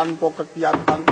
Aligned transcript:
tanpa 0.00 0.32
kekiatan 0.32 1.04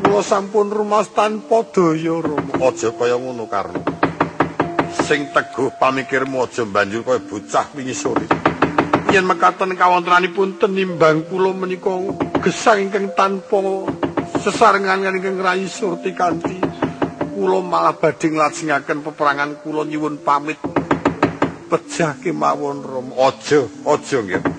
Kula 0.00 0.24
sampun 0.24 0.72
rumas 0.72 1.12
tanpa 1.12 1.68
daya 1.68 2.16
Rama 2.16 2.64
Aja 2.64 2.96
kaya 2.96 3.20
ngono 3.20 3.44
Karno. 3.44 3.84
Sing 5.04 5.28
teguh 5.36 5.76
pamikirmu 5.76 6.48
aja 6.48 6.64
banjur 6.64 7.04
kaya 7.04 7.20
bocah 7.20 7.68
wingi 7.76 7.92
sore 7.92 8.24
yen 9.12 9.28
mekaten 9.28 9.76
kawontenanipun 9.76 10.56
tenimbang 10.56 11.28
kula 11.28 11.52
menika 11.52 11.92
gesang 12.40 12.88
ingkang 12.88 13.12
tanpa 13.12 13.84
sesarengan 14.40 15.20
ingkang 15.20 15.36
rayi 15.36 15.68
surti 15.68 16.16
kanthi 16.16 16.56
kula 17.36 17.60
malah 17.60 17.92
badhe 18.00 18.32
nglajengaken 18.32 19.04
peperangan 19.04 19.60
kula 19.60 19.84
nyuwun 19.84 20.16
pamit. 20.24 20.56
Pejah 21.68 22.16
kemawon 22.24 22.80
Rom 22.80 23.12
aja 23.12 23.68
aja 23.84 24.18
nggih 24.24 24.57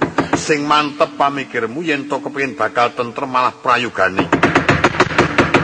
sing 0.50 0.66
mantep 0.66 1.14
pamikirmu 1.14 1.86
yen 1.86 2.10
to 2.10 2.18
kepengin 2.26 2.58
bakal 2.58 2.90
tentrem 2.98 3.30
malah 3.30 3.54
prayogane 3.54 4.26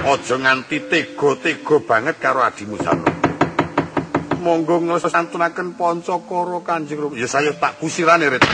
aja 0.05 0.36
nganti 0.38 0.78
tega-tega 0.86 1.81
banget 1.81 2.22
karo 2.22 2.45
adimu 2.45 2.78
sano 2.78 3.02
monggo 4.45 4.86
nglesantunaken 4.86 5.73
pancakara 5.73 6.61
Kanjeng 6.61 7.02
Rama. 7.02 7.17
Ya 7.17 7.25
saya 7.25 7.50
tak 7.58 7.81
kusirane, 7.81 8.30
Rit. 8.30 8.45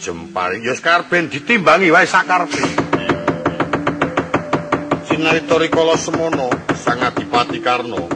Jempari. 0.00 0.64
Ya 0.64 0.72
sekarben 0.72 1.28
ditimbangi 1.28 1.92
wae 1.92 2.08
sakarepe. 2.08 2.64
Sinarita 5.04 5.60
rikala 5.60 6.00
semono 6.00 6.48
Sang 6.72 7.04
Adipati 7.04 7.60
Karno 7.60 8.08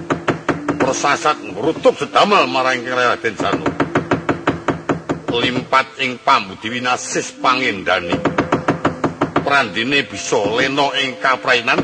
persasat 0.80 1.40
ngrutuk 1.44 2.00
sedamel 2.00 2.48
marang 2.48 2.80
Raden 2.80 3.36
Janu. 3.36 3.68
Limpat 5.34 5.98
ing 6.00 6.22
pambudi 6.22 6.70
winasis 6.70 7.34
pangendani. 7.42 8.14
Prandine 9.44 10.06
bisa 10.06 10.40
lena 10.56 10.94
ing 11.02 11.18
kaprainan 11.18 11.82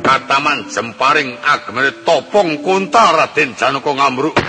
kataman 0.00 0.70
jemparing 0.70 1.34
agemane 1.42 2.06
topong 2.06 2.62
kunta 2.62 3.10
Raden 3.10 3.58
Janaka 3.58 3.90
ngamruk. 3.90 4.45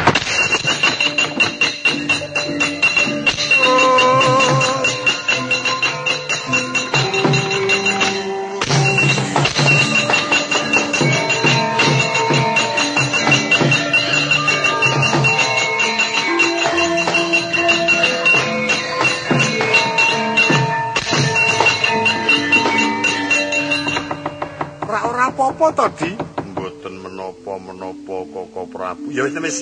Apa-apa 25.67 25.99
to, 25.99 26.07
Di? 26.07 26.11
Mboten 26.55 26.95
menapa-menapa 27.03 28.15
Koko 28.31 28.63
Prabu. 28.71 29.11
Ya 29.11 29.27
wis 29.27 29.35
wis 29.35 29.57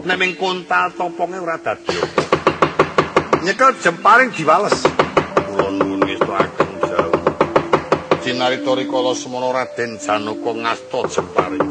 nek 0.00 0.16
ming 0.16 0.32
kontal 0.40 0.96
toponge 0.96 1.36
ora 1.36 1.60
dadi. 1.60 1.92
Nyekel 3.44 3.76
jemparing 3.84 4.32
diwales. 4.32 4.80
Kula 5.44 5.68
nuwun 5.76 6.00
ngestakaken 6.08 6.70
jauh. 6.88 7.20
Cinarita 8.24 8.72
rikala 8.72 9.12
semana 9.12 9.52
Raden 9.52 10.00
Janaka 10.00 10.50
ngasta 10.56 11.00
jemparing. 11.12 11.68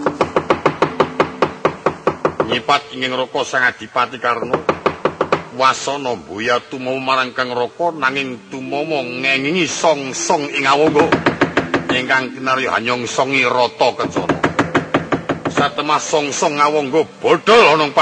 Nyipat 2.53 2.81
ing 2.93 3.09
raka 3.17 3.41
Sang 3.47 3.65
Adipati 3.65 4.21
Karna. 4.21 4.61
Wasana 5.57 6.15
mbuya 6.15 6.61
tumomo 6.69 7.01
marang 7.01 7.34
Kang 7.34 7.49
Raka 7.49 7.97
nanging 7.97 8.45
tumomo 8.53 9.01
ngengingi 9.01 9.66
song-song 9.66 10.53
ing 10.53 10.69
awangga. 10.69 11.30
Ingkang 12.01 12.33
kinarya 12.33 12.73
hanyong 12.73 13.05
songi 13.05 13.45
rata 13.45 13.93
kencana. 13.93 14.37
Satemah 15.53 16.01
song-song 16.01 16.57
ngawangga 16.57 17.05
bodol 17.21 17.77
ana 17.77 17.85
ing 17.85 17.93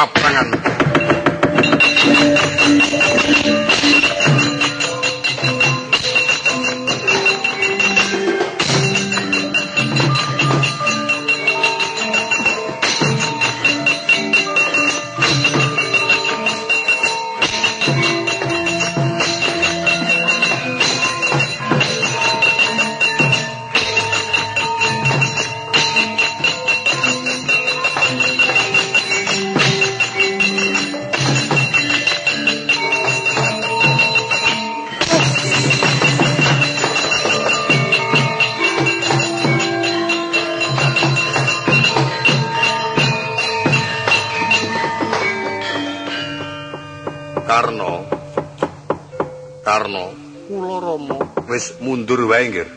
mundur 51.99 52.31
wae, 52.31 52.47
Nggir. 52.47 52.67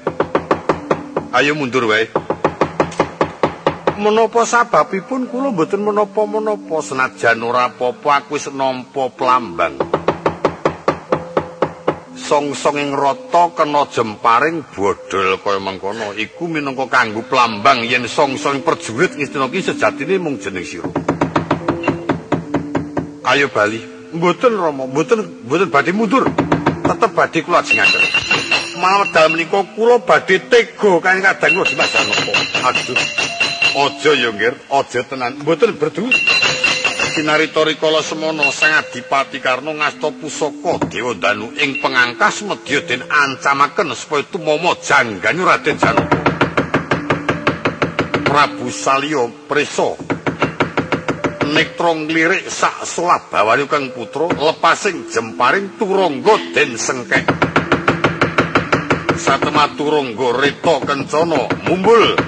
Ayo 1.30 1.54
mundur 1.54 1.86
wae. 1.86 2.10
menapa 4.02 4.42
sababipun 4.42 5.30
kula 5.30 5.54
mboten 5.54 5.78
menapa-menapa 5.78 6.82
senajan 6.82 7.38
ora 7.38 7.70
apa-apa 7.70 8.26
aku 8.26 8.34
wis 8.34 8.50
nampa 8.50 9.14
plambang. 9.14 9.78
Songsong 12.18 12.82
ing 12.82 12.90
rata 12.98 13.54
kena 13.54 13.86
jemparing 13.86 14.66
bodol 14.74 15.38
kaya 15.38 15.62
mengkono 15.62 16.18
iku 16.18 16.50
minangka 16.50 16.90
kanggo 16.90 17.22
plambang 17.22 17.86
yen 17.86 18.10
songsong 18.10 18.66
perjurit 18.66 19.14
ngistina 19.14 19.46
ki 19.46 19.62
sejatine 19.62 20.18
mung 20.18 20.42
jeneng 20.42 20.66
sira. 20.66 20.90
Ayo 23.22 23.46
bali. 23.54 23.78
Mboten 24.18 24.58
rama 24.58 24.90
mboten 24.90 25.46
mboten 25.46 25.70
badhe 25.70 25.94
mundur. 25.94 26.26
Tetep 26.82 27.10
badhe 27.14 27.38
kula 27.46 27.62
jengaken 27.62 28.21
malah 28.82 29.06
dalem 29.14 29.38
menika 29.38 29.62
kula 29.78 30.02
badhe 30.02 30.42
tega 30.50 30.92
kan 30.98 31.22
kadang 31.22 31.62
kula 31.62 31.66
dimajan 31.70 32.02
napa 32.10 32.32
aduh 32.66 33.00
Aja 33.72 34.12
ya, 34.12 34.28
Ngir, 34.28 34.52
aja 34.68 35.00
tenan. 35.00 35.40
Mboten 35.40 35.80
berdu. 35.80 36.04
Sinarita 37.16 37.64
rikala 37.64 38.04
semana 38.04 38.52
Sang 38.52 38.72
Adipati 38.72 39.40
Karna 39.40 39.72
ngasta 39.72 40.12
pusaka 40.12 40.92
Dewa 40.92 41.16
Danu 41.16 41.52
ing 41.56 41.80
pengangkas 41.80 42.44
medya 42.44 42.84
den 42.84 43.00
ancamaken 43.08 43.96
supaya 43.96 44.28
tumama 44.28 44.76
janggane 44.76 45.40
Raden 45.40 45.76
Janaka. 45.80 46.20
Prabu 48.28 48.68
Salya 48.68 49.24
Presa 49.48 49.96
Nektrong 51.52 52.08
lirik 52.12 52.48
sak 52.48 52.84
solabawane 52.84 53.68
kang 53.68 53.92
putra 53.92 54.28
lepasing 54.32 55.08
jemparing 55.08 55.80
turangga 55.80 56.36
den 56.52 56.76
sengkek. 56.76 57.51
Satemah 59.22 59.78
turangga 59.78 60.34
reta 60.34 60.82
kencana 60.82 61.46
mumbul 61.70 62.18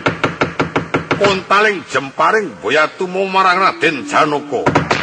kontaling 1.19 1.83
jemparing 1.91 2.55
boyatu 2.63 3.11
marang 3.11 3.59
Raden 3.59 4.07
Janaka. 4.07 4.94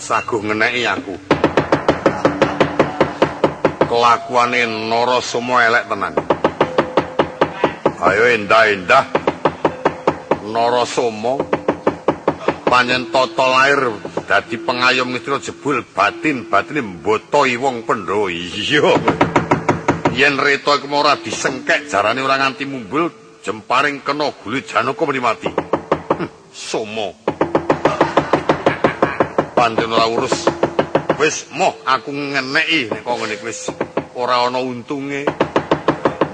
Sago 0.00 0.42
ngeneki 0.42 0.82
aku. 0.86 1.14
Kelakuane 3.86 4.66
Narasoma 4.66 5.56
elek 5.66 5.84
tenan. 5.86 6.14
Ayo 8.02 8.24
endah-endah 8.34 9.04
Narasoma 10.46 11.40
panjen 12.66 13.08
tata 13.14 13.46
lair 13.46 13.94
dadi 14.26 14.58
pengayom 14.58 15.06
mitra 15.06 15.38
jebul 15.38 15.86
batin-batine 15.86 16.82
mboto 16.82 17.46
wong 17.46 17.86
Pandhawa. 17.86 18.28
Iya. 18.30 18.90
Yen 20.16 20.40
reta 20.40 20.80
iku 20.80 20.88
ora 20.96 21.14
disengkek 21.20 21.92
jarane 21.92 22.24
ora 22.24 22.40
nganti 22.40 22.64
mumbul 22.64 23.12
jemparing 23.44 24.00
kena 24.00 24.32
gulu 24.32 24.58
Janaka 24.64 25.04
mati. 25.20 25.50
Hm, 25.52 26.28
Somo. 26.50 27.25
Pancen 29.56 29.88
ora 29.88 30.06
urus. 30.12 30.44
Wis 31.16 31.48
moh 31.56 31.72
aku 31.88 32.12
ngeneki 32.12 32.92
nek 32.92 33.00
kok 33.00 33.16
ngene 33.16 33.36
wis 33.40 33.72
ora 34.12 34.44
ana 34.44 34.60
untunge. 34.60 35.24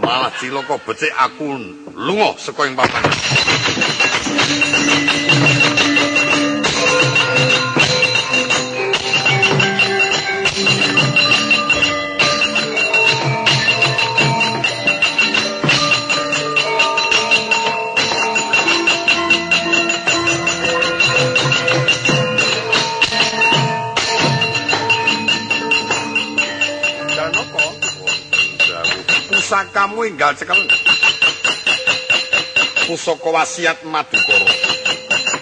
Malah 0.03 0.35
cilaka 0.35 0.83
becik 0.83 1.15
aku 1.15 1.55
lunga 1.95 2.35
saka 2.35 2.67
ing 2.67 2.75
papan. 2.75 3.07
Pusakamu 29.83 30.07
enggal 30.07 30.33
cekel. 30.39 30.63
Pusaka 32.87 33.29
wasiat 33.35 33.83
Madukara. 33.83 34.51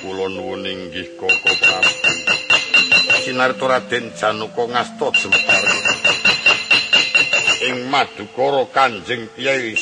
Kula 0.01 0.33
nuwun 0.33 0.65
inggih 0.65 1.13
Koko 1.21 1.53
Prabu. 1.61 1.93
Sinarta 3.21 3.65
Raden 3.69 4.17
Janaka 4.17 4.65
ngasta 4.65 5.09
jempar. 5.21 5.65
Ing 7.69 7.77
Madukara 7.93 8.65
Kanjeng 8.73 9.29
Kyai 9.37 9.77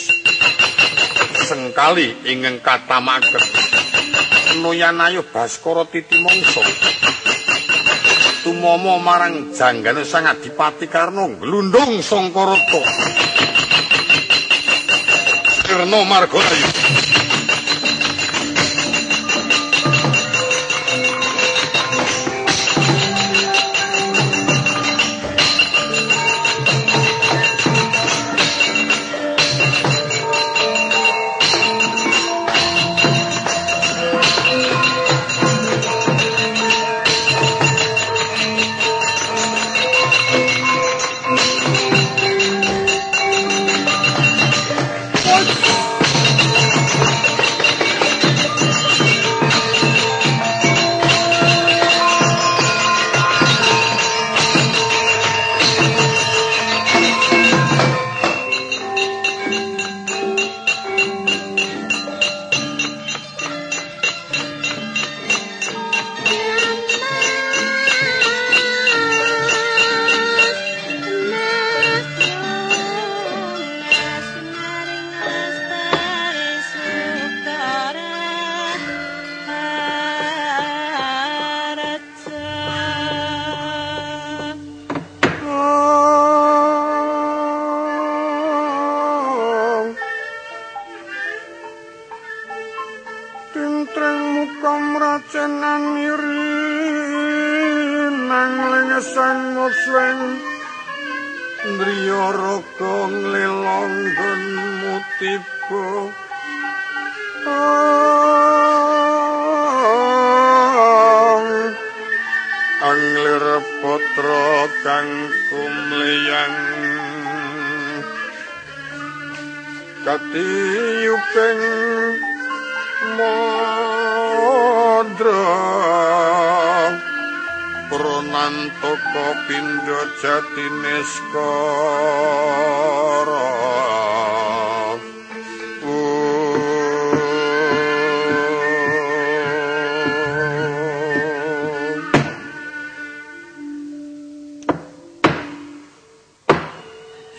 sengkali 1.47 2.19
ingkang 2.27 2.59
katamaken. 2.59 3.45
Nuyanayu 4.59 5.23
Baskara 5.31 5.87
Titi 5.87 6.19
Mangsa. 6.19 6.67
Tumomo 8.43 8.99
marang 8.99 9.55
janggane 9.55 10.03
Sang 10.03 10.27
Adipati 10.27 10.91
Karna 10.91 11.31
glundung 11.39 12.03
Sangkarata. 12.03 12.83
no, 15.87 16.05
Marco. 16.05 16.38
Are 16.38 16.55
you? 16.55 16.88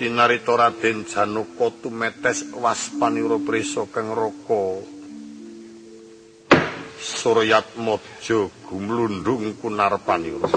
Narita 0.08 0.56
Raden 0.56 1.03
Janaka 1.03 1.68
tumetes 1.84 2.56
waspanira 2.56 3.36
prisa 3.44 3.84
kang 3.91 4.15
raka 4.15 4.79
Suryat 6.96 7.75
Mojo 7.75 8.48
gumlundung 8.63 9.60
kunarpanira. 9.60 10.48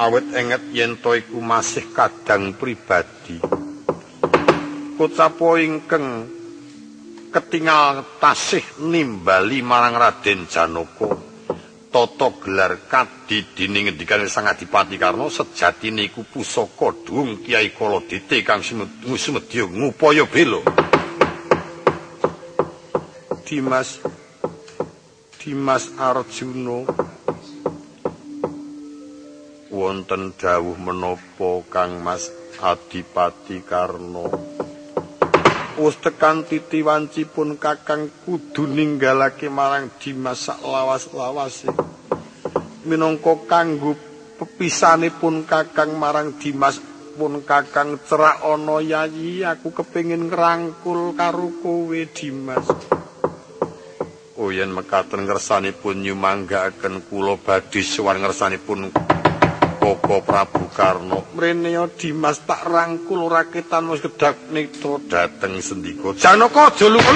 Awet 0.00 0.26
enget 0.32 0.64
yen 0.72 0.96
to 1.04 1.12
iku 1.12 1.36
masih 1.36 1.92
kadang 1.92 2.56
pribadi. 2.56 3.36
Kucapo 4.96 5.60
ingkang 5.60 6.28
ketingal 7.28 8.08
tasih 8.16 8.64
nimbali 8.88 9.60
marang 9.60 10.00
Raden 10.00 10.48
Janaka 10.48 11.31
tata 11.92 12.32
gelar 12.40 12.88
kadi 12.88 13.52
dini 13.52 13.84
ngendikane 13.84 14.24
Sang 14.24 14.48
Adipati 14.48 14.96
Karna 14.96 15.28
sejatine 15.28 16.08
iku 16.08 16.24
pusaka 16.24 16.88
dung 17.04 17.44
Kiai 17.44 17.68
Kaladite 17.76 18.40
kang 18.40 18.64
sumedya 18.64 19.68
ngupaya 19.68 20.24
bela. 20.24 20.64
Dimas 23.44 24.00
Dimas 25.36 25.92
Arjuna 26.00 26.88
wonten 29.68 30.32
dawuh 30.40 30.80
menapa 30.80 31.60
Kang 31.68 32.00
Mas 32.00 32.32
Adipati 32.64 33.60
Karna 33.60 34.51
Wus 35.82 35.98
tekan 35.98 36.46
titi 36.46 36.78
wancipun 36.78 37.58
kakang 37.58 38.06
kudu 38.22 38.70
ninggalake 38.70 39.50
marang 39.50 39.90
Dimas 39.98 40.46
sak 40.46 40.62
lawas-lawase. 40.62 41.74
Minangka 42.86 43.34
kanggo 43.50 43.98
pepisanipun 44.38 45.42
kakang 45.42 45.98
marang 45.98 46.38
Dimas 46.38 46.78
pun 47.18 47.42
kakang 47.42 47.98
cerak 47.98 48.46
ana 48.46 48.78
yayi 48.78 49.42
aku 49.42 49.74
kepengin 49.74 50.30
ngrangkul 50.30 51.18
karo 51.18 51.50
kowe 51.58 51.98
Dimas. 52.14 52.62
Oh 54.38 54.54
yen 54.54 54.70
mekaten 54.70 55.26
ngersanipun 55.26 55.98
nyumanggaaken 55.98 57.10
kula 57.10 57.34
badhe 57.42 57.82
sowan 57.82 58.22
ngersanipun 58.22 58.86
Koko 59.82 60.22
Prabu 60.22 60.70
Karno. 60.70 61.26
Mrene 61.34 61.74
Dimas 61.98 62.38
tak 62.46 62.62
rangkul 62.70 63.26
raketan 63.26 63.90
wis 63.90 63.98
gedhak 63.98 64.38
nitra 64.54 65.02
dateng 65.10 65.58
sendika. 65.58 66.14
Janaka 66.14 66.70
aja 66.70 66.86
lupa 66.86 67.10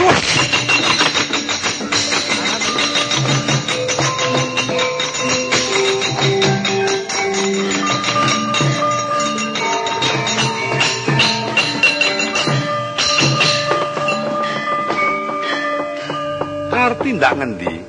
Arti 16.75 17.14
ndak 17.14 17.32
ngendi? 17.38 17.85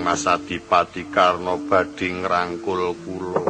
Mas 0.00 0.24
Adipati 0.24 1.06
Karna 1.12 1.60
badhe 1.60 2.08
ngrangkul 2.08 2.96
kula 3.04 3.44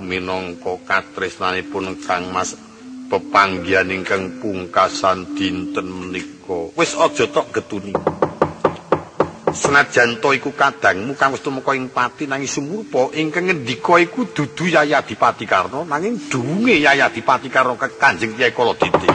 minangka 0.00 0.80
katresnanipun 0.88 2.00
Kang 2.00 2.32
Mas 2.32 2.56
pepanggihan 3.10 3.90
ingkang 3.90 4.40
pungkasan 4.40 5.34
dinten 5.34 5.90
menika. 5.90 6.72
Wis 6.78 6.94
aja 6.96 7.26
tok 7.28 7.50
getuni. 7.50 7.92
Senajan 9.50 10.22
to 10.22 10.30
iku 10.30 10.54
kadangmu 10.54 11.18
kang 11.18 11.34
wis 11.34 11.42
tumeka 11.42 11.74
ing 11.74 11.90
pati 11.90 12.30
nanging 12.30 12.46
sumurpa 12.46 13.10
ingkang 13.18 13.50
ngendika 13.50 13.98
iku 13.98 14.30
dudu 14.30 14.70
Yaya 14.70 15.02
Adipati 15.02 15.42
Karna 15.42 15.82
nanging 15.82 16.30
duwunge 16.30 16.78
Yaya 16.78 17.10
Adipati 17.10 17.50
Karna 17.50 17.74
Kanjeng 17.74 18.38
Kyai 18.38 18.54
Kaladite. 18.54 19.10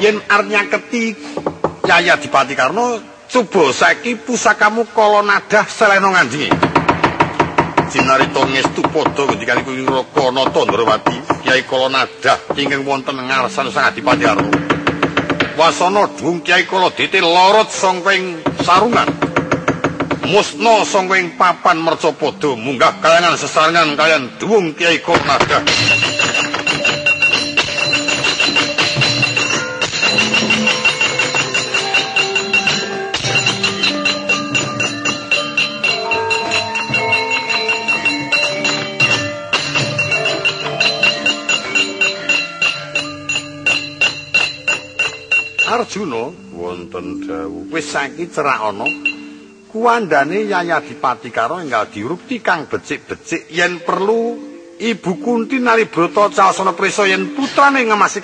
Yen 0.00 0.16
arnya 0.32 0.64
keti 0.64 1.12
Yaya 1.84 2.16
Adipati 2.16 2.56
Karna 2.56 3.15
Coba 3.26 3.74
saiki 3.74 4.14
pusakamu 4.14 4.86
kala 4.94 5.26
nadah 5.26 5.66
selena 5.66 6.14
ngandingi. 6.14 6.46
Jinarita 7.90 8.42
ngestu 8.46 8.86
padha 8.86 9.26
ngendikane 9.26 9.66
kuwi 9.66 9.82
Raka 9.82 10.30
Nata 10.30 10.60
Ndrawati, 10.62 11.16
Kyai 11.42 11.66
kala 11.66 11.90
nadah 11.90 12.38
ingkang 12.54 12.86
wonten 12.86 13.18
ngarsan 13.18 13.74
Sang 13.74 13.90
Adipati 13.90 14.22
Arna. 14.30 14.46
Wasana 15.58 16.06
dung 16.14 16.38
Kyai 16.46 16.70
kala 16.70 16.94
dite 16.94 17.18
lorot 17.18 17.66
sangking 17.66 18.46
sarungan. 18.62 19.10
Musna 20.30 20.86
sangking 20.86 21.34
papan 21.34 21.82
mercapada 21.82 22.54
munggah 22.54 22.94
kayangan 23.02 23.34
sesarengan 23.34 23.98
kalian 23.98 24.38
dung 24.38 24.70
Kyai 24.70 25.02
kala 25.02 25.18
nadah. 25.26 26.15
Arjuna. 45.96 46.28
Wonten 46.52 47.24
dawuh. 47.24 47.72
Wis 47.72 47.88
saiki 47.88 48.28
cerak 48.28 48.60
ana. 48.68 48.84
Kuandane 49.72 50.44
Yaya 50.44 50.84
Dipati 50.84 51.32
karo 51.32 51.56
enggal 51.56 51.88
diurupti 51.88 52.44
kang 52.44 52.68
becik-becik 52.68 53.48
yen 53.48 53.80
perlu 53.80 54.36
Ibu 54.76 55.12
Kunti 55.24 55.56
Nalibrata 55.56 56.28
Cawasana 56.28 56.76
Prisa 56.76 57.08
yen 57.08 57.32
putrane 57.32 57.80
ngemasi 57.80 58.20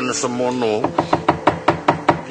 kaperloyo 0.00 0.14
semono. 0.14 0.82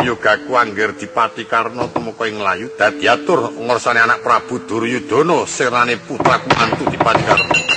Yogaku 0.06 0.58
angger 0.58 0.94
dipati 0.98 1.46
karna 1.46 1.88
tumeka 1.94 2.26
ing 2.26 2.40
layu 2.40 2.72
dadi 2.78 3.06
atur 3.08 3.52
ngorsane 3.52 4.00
anak 4.00 4.24
Prabu 4.24 4.64
Duryudana 4.66 5.46
serane 5.46 6.00
putraku 6.00 6.50
mantu 6.56 6.88
dipati 6.90 7.24
karna 7.28 7.69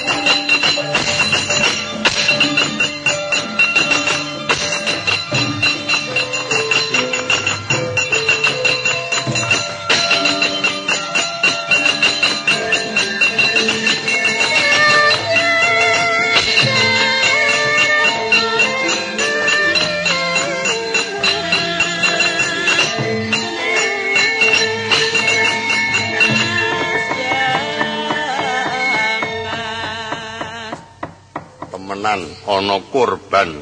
ana 32.63 32.79
korban 32.95 33.59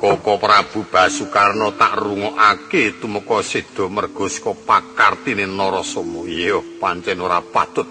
Koko 0.00 0.38
Prabu 0.40 0.88
Basukarno 0.88 1.76
tak 1.76 2.00
rungokake 2.00 2.96
tumeka 2.96 3.42
seda 3.44 3.84
merga 3.90 4.24
saka 4.30 4.54
pakartine 4.54 5.44
Narasoma. 5.50 6.22
Iya, 6.24 6.62
pancen 6.80 7.20
ora 7.20 7.42
patut. 7.42 7.90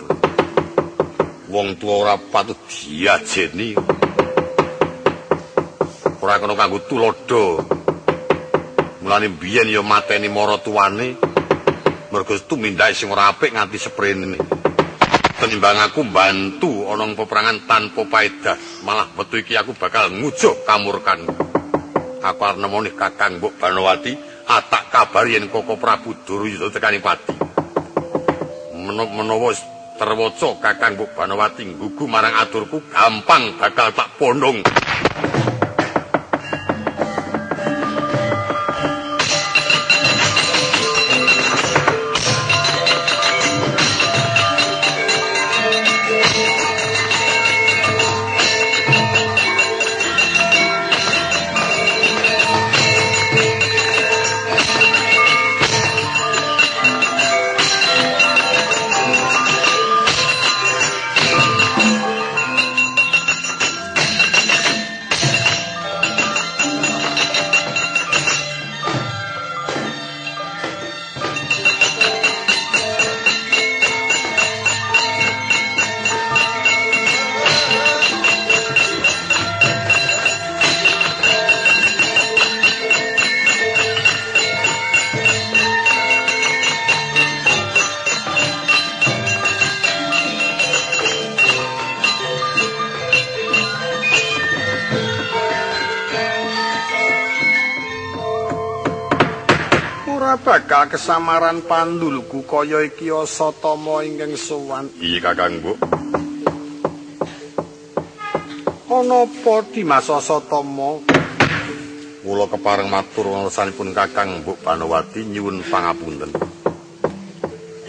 Wong 1.51 1.75
tuwa 1.75 1.93
ora 2.07 2.15
patut 2.17 2.57
diajeni. 2.71 3.75
Ora 6.23 6.39
kena 6.39 6.55
kanggo 6.55 6.79
tulodo. 6.87 7.67
Mulane 9.03 9.27
biyen 9.29 9.69
ya 9.69 9.83
mateni 9.83 10.31
mara 10.31 10.57
tuane. 10.57 11.19
Merga 12.15 12.33
tumindake 12.47 12.95
sing 12.95 13.11
ora 13.11 13.27
apik 13.27 13.51
nganti 13.51 13.77
seprene. 13.77 14.54
Tenimbang 15.45 15.77
aku 15.77 16.01
bantu 16.09 16.89
ana 16.89 17.05
peperangan 17.13 17.69
tanpa 17.69 18.01
paedah, 18.01 18.81
malah 18.81 19.13
metu 19.13 19.37
iki 19.37 19.53
aku 19.53 19.77
bakal 19.77 20.09
ngujuk 20.09 20.65
kamurkanku. 20.65 21.37
aku 22.17 22.41
arep 22.41 22.57
nemoni 22.57 22.89
Kakang 22.97 23.37
Mbok 23.37 23.53
Banowati 23.61 24.17
atak 24.49 24.89
kabar 24.89 25.29
yen 25.29 25.45
Koko 25.53 25.77
Prabu 25.77 26.17
Duryudana 26.25 26.73
tekani 26.73 26.97
pati. 26.97 27.37
Menawa 28.89 29.53
terwaca 30.01 30.49
Kakang 30.65 30.97
Mbok 30.97 31.13
Banowati 31.13 31.61
nggugu 31.61 32.09
marang 32.09 32.41
aturku 32.41 32.81
gampang 32.89 33.53
bakal 33.61 33.93
tak 33.93 34.17
pondong. 34.17 34.65
Kesamaran 100.89 101.65
pandulku 101.65 102.45
kaya 102.45 102.85
iki 102.85 103.09
asatama 103.09 104.05
ingkang 104.05 104.37
sowan. 104.37 104.89
Iya 105.01 105.19
Kakang, 105.31 105.61
Bu. 105.61 105.73
Ana 108.95 109.27
apa 109.27 109.55
Dimas 109.75 110.07
Asatama? 110.07 111.03
Kula 112.23 112.47
kepareng 112.47 112.87
matur 112.87 113.27
wontenipun 113.27 113.91
Kakang 113.91 114.41
Mbok 114.41 114.63
Panowati 114.63 115.27
nyuwun 115.27 115.61
pangapunten. 115.67 116.31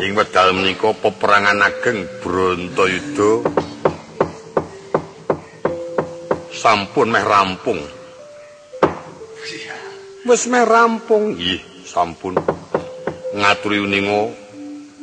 Ing 0.02 0.10
wedal 0.18 0.50
menika 0.52 0.90
peperangan 0.92 1.62
ageng 1.62 2.04
Brontoyuda 2.20 3.32
sampun 6.50 7.08
meh 7.14 7.24
rampung. 7.24 7.80
Wis 10.26 10.42
meh 10.50 10.66
rampung. 10.66 11.38
Nggih. 11.38 11.76
sampun 11.86 12.34
ngaturi 13.36 13.84
uninga 13.84 14.32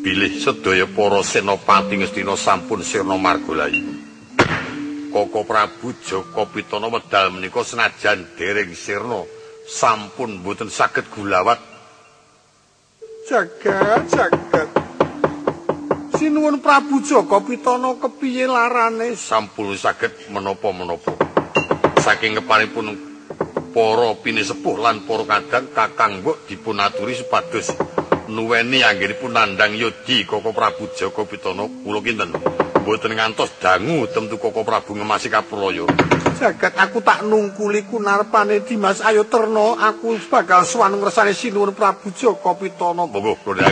bilih 0.01 0.33
sedaya 0.41 0.89
para 0.89 1.21
senopati 1.21 2.01
ngestina 2.01 2.33
sampun 2.33 2.81
sirna 2.81 3.15
margalayu 3.15 4.03
Koko 5.13 5.45
Prabu 5.45 5.93
Joko 6.01 6.49
Pitana 6.49 6.89
medal 6.89 7.29
menika 7.29 7.61
senajan 7.61 8.33
dereng 8.33 8.73
sirna 8.73 9.21
sampun 9.69 10.41
mboten 10.41 10.73
saged 10.73 11.05
gulawat. 11.13 11.61
Jagat 13.29 14.09
jagat. 14.09 14.69
Sinuwun 16.17 16.65
Prabu 16.65 17.05
Joko 17.05 17.45
Pitana 17.45 17.93
kepiye 18.01 18.49
larane? 18.49 19.13
Sampun 19.13 19.77
saged 19.77 20.33
menapa-menapa. 20.33 21.13
Saking 22.01 22.41
keparipun 22.41 22.97
para 23.69 24.17
pinisepuh 24.17 24.81
lan 24.81 25.05
para 25.05 25.29
kadang 25.29 25.69
kakang 25.77 26.25
mbok 26.25 26.49
dipun 26.49 26.81
aturi 26.81 27.13
supados 27.13 27.69
nuweni 28.27 28.83
anggenipun 28.83 29.33
nandhang 29.33 29.75
yodi 29.75 30.25
Koko 30.25 30.53
Prabu 30.53 30.87
Joko 30.95 31.25
Pitana 31.25 31.67
kula 31.83 31.99
kinten? 32.01 32.31
Mboten 32.81 33.15
ngantos 33.15 33.51
dangu 33.61 34.07
temtu 34.07 34.37
Koko 34.37 34.63
Prabu 34.63 34.95
ngemasi 34.95 35.29
kapuraya 35.29 35.87
jagat 36.43 36.75
aku 36.75 36.99
tak 36.99 37.23
nungkuli 37.23 37.87
kunarpane 37.87 38.65
Dimas 38.67 38.99
Ayo 38.99 39.23
Terno 39.23 39.79
aku 39.79 40.17
bakal 40.27 40.67
suwan 40.67 40.97
ngersane 40.99 41.31
sinuwun 41.31 41.71
Prabu 41.71 42.11
Joko 42.11 42.57
Pitana 42.59 43.07
monggo 43.07 43.39
kula 43.45 43.71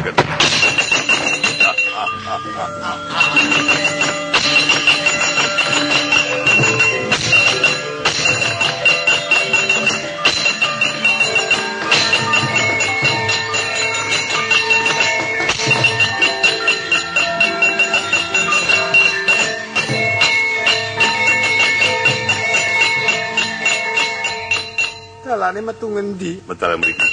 dalane 25.51 25.67
metu 25.67 25.91
ngendi? 25.91 26.47
Medal 26.47 26.79
mriki. 26.79 27.07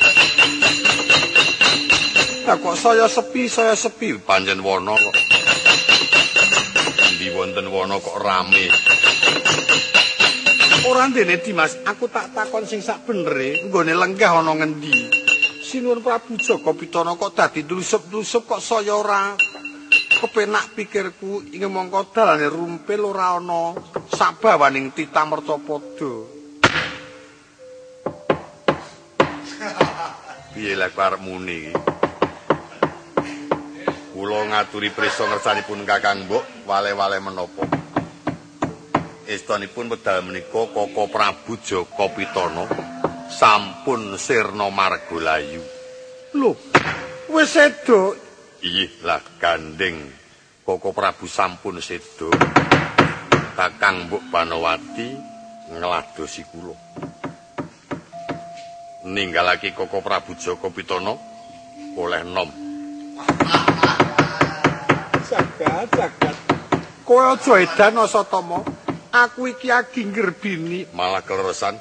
Lah 2.46 2.54
kok 2.54 2.78
saya 2.78 3.10
sepi, 3.10 3.50
saya 3.50 3.74
sepi 3.74 4.14
panjen 4.22 4.62
wana 4.62 4.94
kok. 4.94 5.16
Endi 7.02 7.34
wonten 7.34 7.66
wana 7.66 7.98
kok 7.98 8.14
rame. 8.22 8.70
Ora 10.86 11.10
ndene 11.10 11.42
Dimas, 11.42 11.82
aku 11.82 12.06
tak 12.06 12.30
takon 12.30 12.62
sing 12.62 12.78
sak 12.78 13.10
benere, 13.10 13.66
nggone 13.66 13.90
lenggah 13.90 14.38
ana 14.38 14.54
ngendi? 14.54 15.10
Sinuwun 15.66 15.98
Prabu 15.98 16.38
Joko 16.38 16.78
Pitana 16.78 17.18
kok 17.18 17.34
dadi 17.34 17.66
dlusup-dlusup 17.66 18.46
kok 18.46 18.62
saya 18.62 18.94
ora 18.94 19.34
kepenak 20.22 20.78
pikirku 20.78 21.42
ing 21.50 21.66
mongko 21.66 22.14
dalane 22.14 22.46
rumpil 22.46 23.02
ora 23.02 23.34
ana 23.34 23.74
sabawaning 24.14 24.94
titah 24.94 25.26
mercapada. 25.26 26.37
Piye 30.58 30.74
lek 30.74 30.98
arep 30.98 31.22
muni? 31.22 31.70
Kula 34.10 34.50
ngaturi 34.50 34.90
prisa 34.90 35.22
ngersanipun 35.30 35.86
Kakang 35.86 36.26
Mbok 36.26 36.66
wale-wale 36.66 37.22
menapa? 37.22 37.62
Estunipun 39.30 39.86
medal 39.86 40.26
menika 40.26 40.66
Koko 40.74 41.06
Prabu 41.06 41.62
Joko 41.62 42.10
Pitana 42.10 42.66
sampun 43.30 44.18
sirna 44.18 44.66
margolayu. 44.74 45.62
Lho 46.34 46.58
wis 47.30 47.54
sedo 47.54 48.18
iya 48.58 48.90
lah 49.06 49.22
gandeng. 49.38 50.10
Koko 50.66 50.90
Prabu 50.90 51.30
sampun 51.30 51.78
sedo 51.78 52.34
Kakang 53.54 54.10
Mbok 54.10 54.26
Panowati 54.34 55.06
ngladosi 55.70 56.42
kula 56.50 56.87
ninggalake 59.08 59.72
Koko 59.72 60.04
Prabu 60.04 60.36
Joko 60.36 60.68
Pitana 60.68 61.16
oleh 61.96 62.22
nom. 62.28 62.48
Jagat, 65.24 65.88
jagat. 65.96 66.36
Kowe 67.02 67.24
aja 67.32 67.54
edan 67.56 67.96
Asatama. 68.04 68.60
Aku 69.08 69.48
iki 69.48 69.72
aging 69.72 70.12
gerbini 70.12 70.84
malah 70.92 71.24
kleresan 71.24 71.80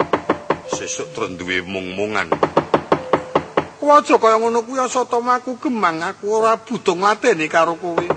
sesuk 0.71 1.11
trenduwe 1.11 1.59
mung-mungan. 1.59 2.31
Kowe 3.77 3.91
aja 3.91 4.15
kaya 4.15 4.39
ngono 4.39 4.63
kuwi 4.63 4.79
Asatama 4.79 5.43
aku 5.43 5.59
gemang 5.59 5.99
aku 5.99 6.31
ora 6.31 6.55
butuh 6.55 6.95
nglateni 6.95 7.51
karo 7.51 7.75
kowe. 7.75 8.07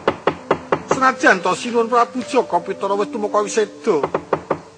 Senajan 0.94 1.42
to 1.42 1.52
Sinuwun 1.58 1.90
Prabu 1.90 2.22
Jaka 2.22 2.62
Pitara 2.62 2.94
wis 2.94 3.10
tumeka 3.10 3.42
seda. 3.50 4.19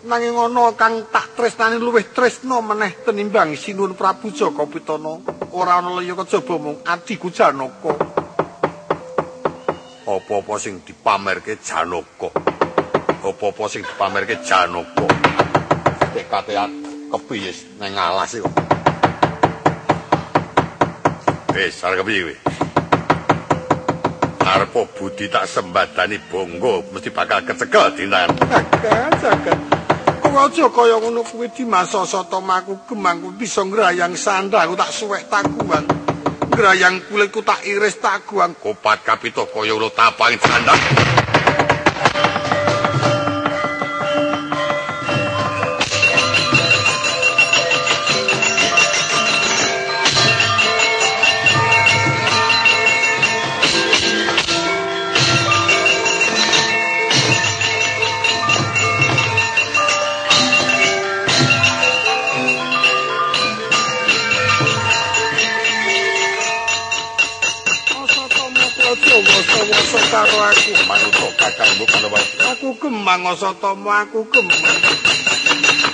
Nanging 0.03 0.35
ana 0.35 0.75
kang 0.75 1.07
tak 1.15 1.39
tresnani 1.39 1.79
luwih 1.79 2.11
tresna 2.11 2.59
meneh 2.59 3.07
tenimbang 3.07 3.55
Sinuwun 3.55 3.95
Prabu 3.95 4.35
Jaka 4.35 4.67
Pitana. 4.67 5.23
Ora 5.55 5.79
ana 5.79 5.95
liya 6.03 6.19
kejaba 6.19 6.59
mung 6.59 6.83
adiku 6.83 7.31
Janaka. 7.31 7.95
Apa-apa 10.03 10.59
sing 10.59 10.83
dipamerke 10.83 11.63
Janaka. 11.63 12.35
Apa-apa 13.23 13.63
sing 13.71 13.87
dipamerke 13.87 14.43
Janaka. 14.43 15.07
Tekate 16.11 16.59
kepiye 17.07 17.55
nang 17.79 17.95
alas 17.95 18.35
kok. 18.35 18.51
Wis, 21.55 21.79
arep 21.87 22.03
kepiye 22.03 22.21
kowe? 22.27 22.37
Arpo 24.43 24.91
budi 24.99 25.31
tak 25.31 25.47
sembadani 25.47 26.19
bongo 26.27 26.83
mesti 26.91 27.15
bakal 27.15 27.47
kecekel 27.47 27.95
dinan. 27.95 28.35
Jagat, 28.51 29.15
jagat. 29.23 29.82
Aja 30.33 30.67
kaya 30.73 30.97
ngono 30.99 31.23
kuwi 31.23 31.53
di 31.55 31.63
masa 31.63 32.03
soto 32.09 32.41
maku 32.43 32.75
gemangku 32.89 33.31
bisa 33.37 33.63
ngrayang 33.63 34.19
sandangku 34.19 34.75
tak 34.75 34.91
suwek 34.91 35.31
takuan. 35.31 35.87
Ngrayang 36.51 37.05
kulitku 37.07 37.47
tak 37.47 37.63
iris 37.63 38.01
takuan. 38.03 38.57
Kopat 38.59 39.07
kapito 39.07 39.47
kaya 39.47 39.77
lo 39.79 39.93
tapang 39.95 40.35
sandang. 40.41 41.22
Aku 73.03 73.11
gemang 73.11 73.35
Asatama, 73.35 74.07
aku 74.07 74.31
gemang. 74.31 74.63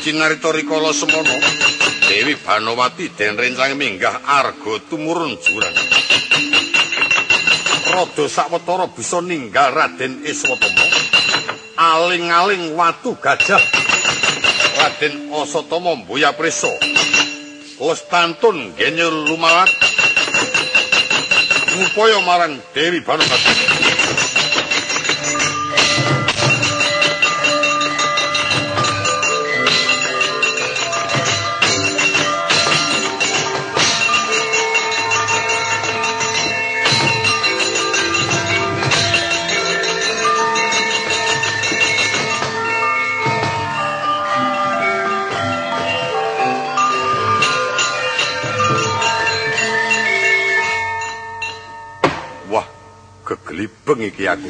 Cinarita 0.04 0.52
rikala 0.52 0.92
semono, 0.92 1.40
Dewi 2.04 2.36
Banowati 2.36 3.08
den 3.16 3.32
rencang 3.32 3.80
minggah 3.80 4.20
arga 4.28 4.76
tumurun 4.92 5.40
jurang. 5.40 5.72
Rada 7.88 8.24
sawetara 8.28 8.92
bisa 8.92 9.24
ninggal 9.24 9.72
Raden 9.72 10.20
Iswatama. 10.20 10.84
Aling-aling 11.80 12.76
watu 12.76 13.16
gajah. 13.16 13.64
Raden 14.76 15.32
Asatama 15.32 15.96
mboya 16.04 16.36
prisa. 16.36 16.68
Lestantun 17.80 18.76
genyul 18.76 19.32
lumarat. 19.32 19.72
upaya 21.72 22.20
marang 22.20 22.60
Dewi 22.76 23.00
Banupati. 23.00 23.67
Geglibeng 53.98 54.14
iki 54.14 54.24
aku. 54.30 54.48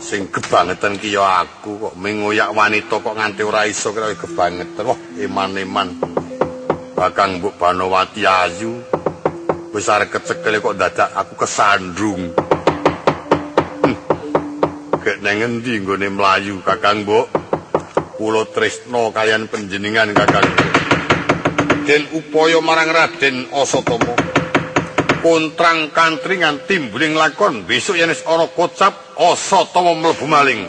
Sing 0.00 0.28
kebangetan 0.28 0.96
ki 1.00 1.16
aku 1.16 1.80
kok 1.80 1.94
mengoyak 1.96 2.52
wanita 2.52 3.00
kok 3.00 3.16
nganti 3.16 3.42
ora 3.44 3.68
iso 3.68 3.92
kira 3.92 4.12
kebangetan. 4.16 4.84
Wah, 4.88 4.98
iman-iman. 5.20 5.88
Bakang 6.96 7.40
Mbok 7.40 7.60
Banowati 7.60 8.24
ayu. 8.24 8.80
Arek 9.74 10.16
kecekel 10.16 10.62
kok 10.62 10.78
dadak 10.78 11.10
aku 11.12 11.34
kesandung. 11.44 12.30
Hm. 13.84 13.96
Gek 15.02 15.18
nang 15.20 15.42
endi 15.42 15.82
nggone 15.82 16.08
mlayu 16.14 16.62
Kakang 16.62 17.04
Mbok? 17.04 17.26
Kula 18.14 18.46
tresna 18.54 19.10
kalian 19.10 19.50
panjenengan 19.50 20.14
Kakang. 20.14 20.46
Den 21.84 22.08
upaya 22.16 22.62
marang 22.64 22.88
Raden 22.88 23.50
Asatama. 23.52 24.33
Kontrang 25.24 25.88
kantringan 25.96 26.68
timbuling 26.68 27.16
lakon 27.16 27.64
besok 27.64 27.96
yen 27.96 28.12
ana 28.12 28.44
kocap 28.52 28.92
asa 29.16 29.64
tawa 29.72 29.96
mlebu 29.96 30.28
maling 30.28 30.68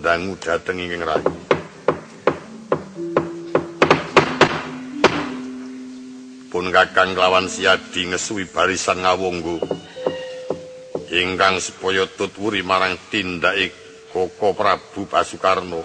Ndangu 0.00 0.32
dhateng 0.40 0.80
ing 0.80 1.04
rayi. 1.04 1.28
Pun 6.48 6.66
Kakang 6.72 7.12
lawan 7.14 7.52
Siadi 7.52 8.08
ngesui 8.08 8.48
barisan 8.48 9.04
ngawonggo. 9.04 9.60
Ingkang 11.12 11.60
supaya 11.60 12.08
tutwuri 12.08 12.64
marang 12.64 12.96
tindake 13.12 13.76
Koko 14.08 14.56
Prabu 14.56 15.04
Basukarno. 15.04 15.84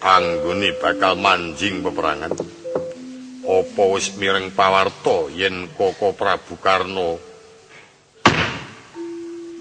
Anggone 0.00 0.70
bakal 0.78 1.18
manjing 1.18 1.82
peperangan. 1.82 2.60
apa 3.50 3.82
wis 3.90 4.14
mireng 4.14 4.54
pawarta 4.54 5.26
yen 5.34 5.66
Koko 5.74 6.14
Prabu 6.14 6.54
Karno 6.62 7.18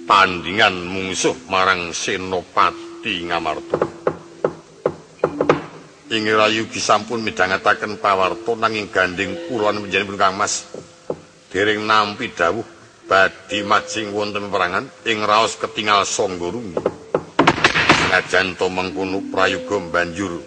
tandingan 0.06 0.86
mungsuh 0.86 1.34
marang 1.50 1.90
Senopati 1.90 2.89
Ngamarta. 3.26 3.78
Ing 6.10 6.26
rayu 6.26 6.66
sampun 6.74 7.22
midhangetaken 7.26 7.98
pawarta 8.02 8.54
nanging 8.58 8.90
gandeng 8.90 9.34
kula 9.50 9.74
panjenengan 9.74 10.18
Kang 10.18 10.36
Mas 10.38 10.66
dereng 11.50 11.86
nampi 11.86 12.30
dawuh 12.34 12.66
badhe 13.10 13.66
majing 13.66 14.14
wonten 14.14 14.50
perangan 14.54 14.86
ing 15.06 15.26
raos 15.26 15.58
ketingal 15.58 16.06
Sanggurung. 16.06 16.78
Senajan 18.10 18.58
to 18.58 18.70
mengkono 18.74 19.22
prayoga 19.30 19.78
banjur 19.90 20.42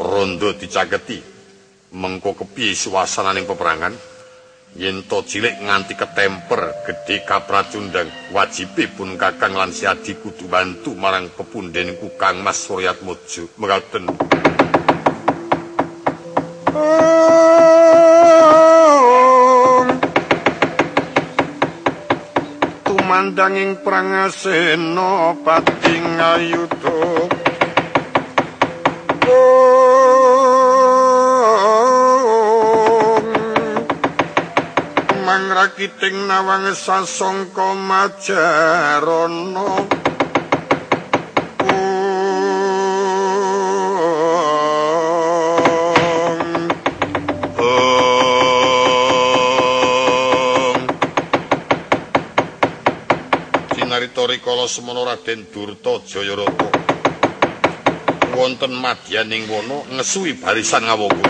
rondo 0.00 0.50
dicaketi 0.58 1.22
mengko 1.94 2.34
kepiye 2.34 2.74
suasananing 2.74 3.46
peperangan 3.46 3.94
yen 4.78 5.02
to 5.10 5.26
cilik 5.26 5.58
nganti 5.66 5.98
ketemper 5.98 6.86
gedhe 6.86 7.26
kapracundang 7.26 8.06
wajibe 8.30 8.86
pun 8.94 9.18
kakang 9.18 9.58
lan 9.58 9.74
siadi 9.74 10.14
kudu 10.14 10.46
bantu 10.46 10.94
marang 10.94 11.26
pepunden 11.34 11.98
kang 12.14 12.38
Mas 12.46 12.62
Suryat 12.62 13.02
Mojo. 13.02 13.50
Mengaten 13.58 14.06
tumandanging 22.86 23.82
prangasena 23.82 25.34
pating 25.42 26.06
ayuda 26.14 27.39
mangrakiting 35.60 36.24
nawang 36.24 36.72
sasongko 36.72 37.76
majarono 37.76 38.24
Sinarita 53.76 54.24
rikala 54.24 54.64
semono 54.64 55.04
Raden 55.04 55.44
Durta 55.52 56.00
Jayarata. 56.08 56.72
Wonten 58.32 58.72
madyaning 58.80 59.44
wono 59.44 59.84
ngesui 59.92 60.40
barisan 60.40 60.88
ngawogo 60.88 61.20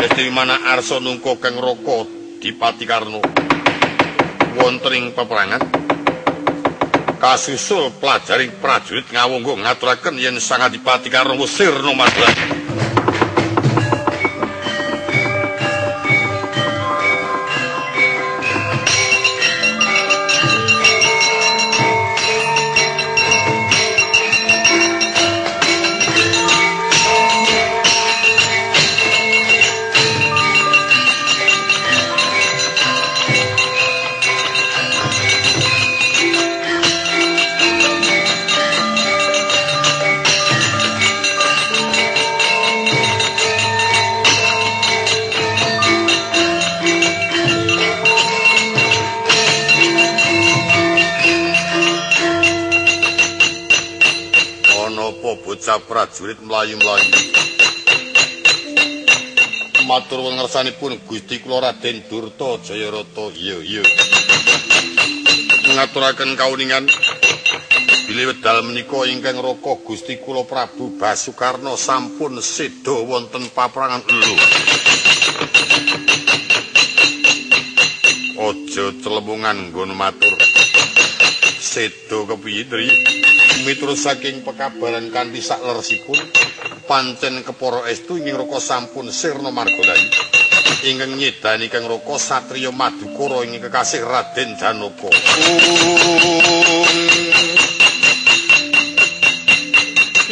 Dadi 0.00 0.32
mana 0.32 0.56
arsa 0.72 1.04
nungko 1.04 1.36
kang 1.36 1.60
roko 1.60 2.21
Dipati 2.42 2.82
Karno. 2.82 3.22
Wonten 4.58 4.98
ing 4.98 5.14
peperangan. 5.14 5.62
Kasusul 7.22 7.94
pelajari 8.02 8.50
prajurit 8.58 9.06
ngawunggo 9.14 9.62
ngaturaken 9.62 10.18
yen 10.18 10.42
sang 10.42 10.66
Adipati 10.66 11.06
Karno 11.06 11.38
sirna 11.46 11.94
madra 55.62 55.78
prajurit 55.78 56.42
mlayu-mlayu. 56.42 57.14
Matur 59.86 60.26
ngersanipun 60.34 60.98
Gusti 61.06 61.38
kula 61.38 61.70
Raden 61.70 62.02
Durta 62.10 62.58
Jayarata. 62.66 63.30
Iya, 63.30 63.62
iya. 63.62 63.84
Ngaturaken 65.62 66.34
kauningan 66.34 66.90
bilih 68.10 68.34
wedal 68.34 68.66
menika 68.66 69.06
ingkang 69.06 69.38
raka 69.38 69.78
Gusti 69.86 70.18
kula 70.18 70.42
Prabu 70.50 70.98
Basukarno 70.98 71.78
sampun 71.78 72.42
seda 72.42 72.98
wonten 72.98 73.46
paperangan 73.54 74.02
lho. 74.02 74.34
Aja 78.34 78.84
celembungan 78.98 79.70
nggon 79.70 79.94
matur. 79.94 80.34
Seda 81.62 82.26
kepiye, 82.26 82.66
Dri? 82.66 83.31
Miturut 83.64 84.00
saking 84.00 84.40
pekabaran 84.40 85.12
kanthi 85.12 85.44
sakleresipun 85.44 86.18
pancen 86.88 87.44
kepara 87.44 87.86
estu 87.92 88.16
ing 88.18 88.32
raka 88.32 88.58
sampun 88.58 89.12
sirna 89.12 89.52
margolayi 89.52 90.08
ingkang 90.82 91.14
nyedani 91.14 91.70
kang 91.70 91.86
raka 91.86 92.16
satriya 92.18 92.74
madukara 92.74 93.46
ing 93.46 93.60
kekasih 93.62 94.02
Raden 94.02 94.58
Janaka 94.58 95.10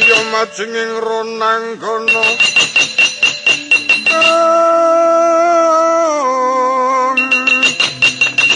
Ya 0.01 0.19
majenging 0.33 0.93
ronanggana 0.99 2.25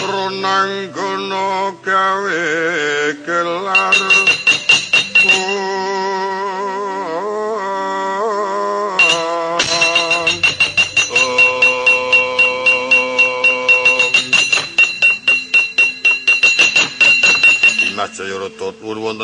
ronanggana 0.04 1.46
gawe 1.80 2.44
kelar 3.24 3.95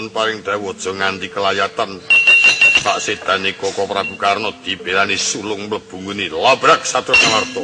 wonten 0.01 0.17
paring 0.17 0.41
dawuh 0.41 0.73
aja 0.73 0.89
nganti 0.97 1.29
kelayatan. 1.29 2.01
Pak 2.81 2.97
Sedani 2.97 3.53
Koko 3.53 3.85
Prabu 3.85 4.17
Karno 4.17 4.49
dibelani 4.65 5.13
sulung 5.13 5.69
mlebu 5.69 6.01
ngene. 6.01 6.33
Labrak 6.33 6.81
satu 6.81 7.13
kamarta 7.13 7.61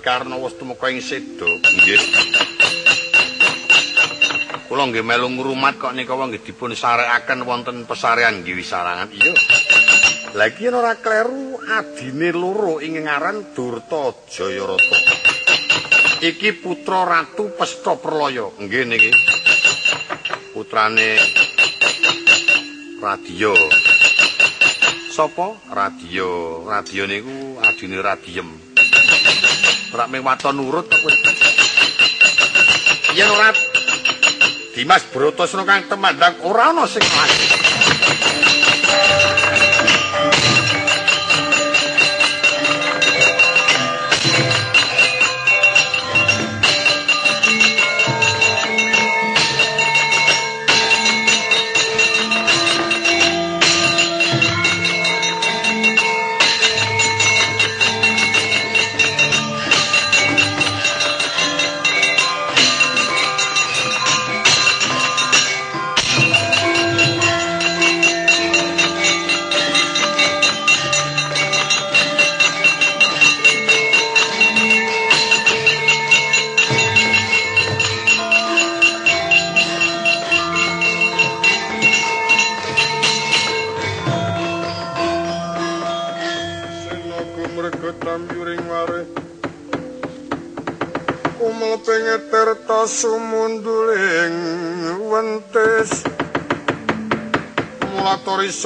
Karna 0.00 0.36
wis 0.40 0.56
tumeka 0.56 0.88
ing 0.88 1.04
Sedo. 1.04 1.46
Nggih. 1.46 2.00
Kula 4.66 4.86
nggih 4.88 5.04
melu 5.04 5.28
ngrumat 5.28 5.76
kok 5.76 5.92
nika 5.92 6.16
nggih 6.16 6.42
dipun 6.42 6.72
sarekaken 6.74 7.44
wonten 7.44 7.84
pesarean 7.84 8.40
nggih 8.40 8.56
wisarangan. 8.56 9.08
Iya. 9.12 9.32
Lah 10.30 10.46
iki 10.46 10.70
ora 10.70 10.94
kleru 10.94 11.58
adine 11.58 12.30
loro 12.30 12.78
ing 12.78 13.02
ngaran 13.02 13.50
Durta 13.50 14.14
Jayarata. 14.30 14.98
Iki 16.20 16.60
putra 16.60 17.02
Ratu 17.02 17.50
Pesta 17.56 17.96
Pralaya. 17.96 18.46
Nggih 18.60 18.84
niki. 18.86 19.10
Putrane 20.54 21.18
Radio. 23.00 23.56
Sopo? 25.08 25.56
Radio. 25.72 26.60
Radio 26.68 27.08
niku 27.08 27.56
adine 27.64 27.98
Radiem. 28.04 28.59
Ora 30.00 30.08
mung 30.08 30.24
waton 30.24 30.56
nurut 30.56 30.88
kok. 30.88 31.12
Yen 33.12 33.28
ora 33.28 33.52
Dimas 34.72 35.04
Brotosno 35.12 35.68
kang 35.68 35.92
temandang 35.92 36.40
ora 36.40 36.72
ana 36.72 36.88
sing 36.88 37.04
mati. 37.04 37.49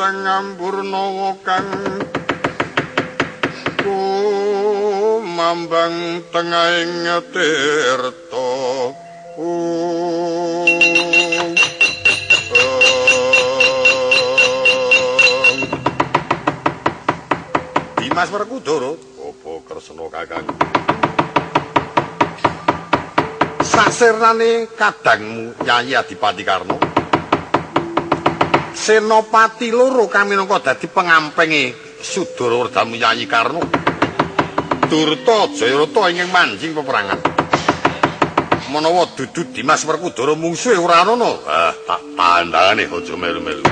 Sang 0.04 0.20
ngambur 0.20 0.84
kang 1.40 1.64
mambang 5.32 6.20
tengahing 6.28 7.08
tirta 7.32 8.52
Dimas 17.96 18.28
Werkudara. 18.28 18.92
Apa 19.24 19.52
kresna 19.64 20.04
kakang? 20.12 20.44
Sasirnane 23.64 24.68
kadangmu 24.76 25.64
Nyai 25.64 25.96
Adipati 25.96 26.44
Karno 26.44 26.83
Senopati 28.84 29.72
loro 29.72 30.12
kami 30.12 30.36
nangka 30.36 30.60
dadi 30.60 30.84
pengampenge 30.92 31.72
Sudara 32.04 32.52
Werdamu 32.60 33.00
Nyai 33.00 33.24
Karno. 33.24 33.64
Durta 34.92 35.48
Jayarata 35.56 36.12
ingkang 36.12 36.28
manjing 36.28 36.76
peperangan. 36.76 37.16
Menawa 38.68 39.08
dudu 39.16 39.48
Dimas 39.56 39.88
Werkudara 39.88 40.36
mungsuhe 40.36 40.76
ora 40.76 41.00
ana 41.00 41.16
ah 41.48 41.72
tak 41.88 42.04
tandhane 42.12 42.84
aja 42.84 43.14
melu-melu 43.16 43.63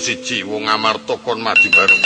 siji 0.00 0.40
wong 0.40 0.64
amarta 0.72 1.20
kon 1.20 1.44
maju 1.44 1.68
bareng. 1.68 2.04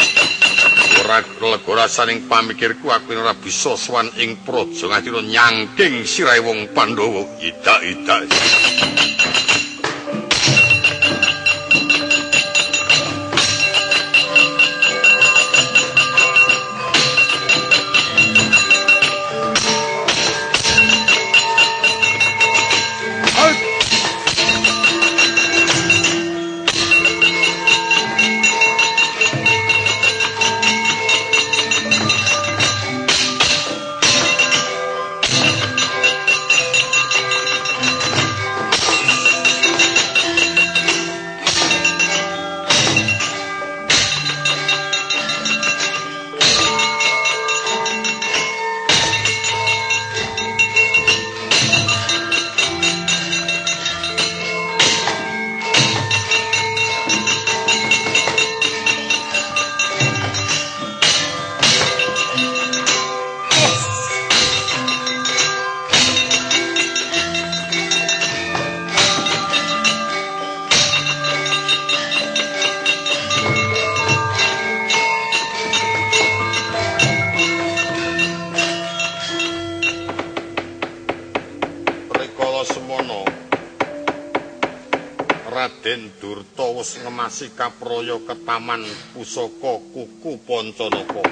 Ora 1.03 1.23
lega 1.23 1.73
rasaning 1.87 2.27
pamikirku 2.27 2.91
aku 2.91 3.15
ora 3.15 3.35
bisa 3.39 3.79
sowan 3.79 4.11
ing 4.19 4.43
praja 4.43 4.91
ngadira 4.91 5.23
nyangking 5.23 6.03
sirahe 6.03 6.43
wong 6.43 6.75
pandhawa. 6.75 7.23
Idak-idak 7.39 8.27
kapraya 87.51 88.23
ketaman 88.23 88.87
pusaka 89.11 89.83
kuku 89.91 90.39
Pancanaka. 90.47 91.23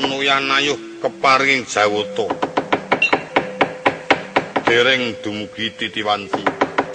Nuyan 0.00 0.48
ayuh 0.48 1.04
keparing 1.04 1.68
jawata. 1.68 2.32
Dereng 4.64 5.20
dumugi 5.20 5.76
titiwanti 5.76 6.40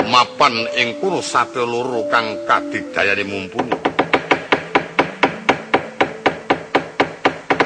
mapan 0.09 0.65
ing 0.73 0.97
kono 0.97 1.21
satya 1.21 1.61
loro 1.61 2.09
kang 2.09 2.49
kadigdayane 2.49 3.23
mumpuni. 3.29 3.77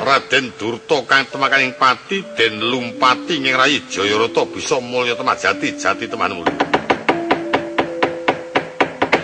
Raden 0.04 0.52
Durta 0.60 1.00
kang 1.08 1.24
temakaning 1.32 1.80
pati 1.80 2.20
den 2.36 2.60
lumpati 2.60 3.40
ing 3.40 3.56
rayi 3.56 3.88
Jayarata 3.88 4.44
bisa 4.52 4.84
mulya 4.84 5.16
temajati 5.16 5.80
jati 5.80 6.12
teman 6.12 6.36
mulya. 6.36 6.63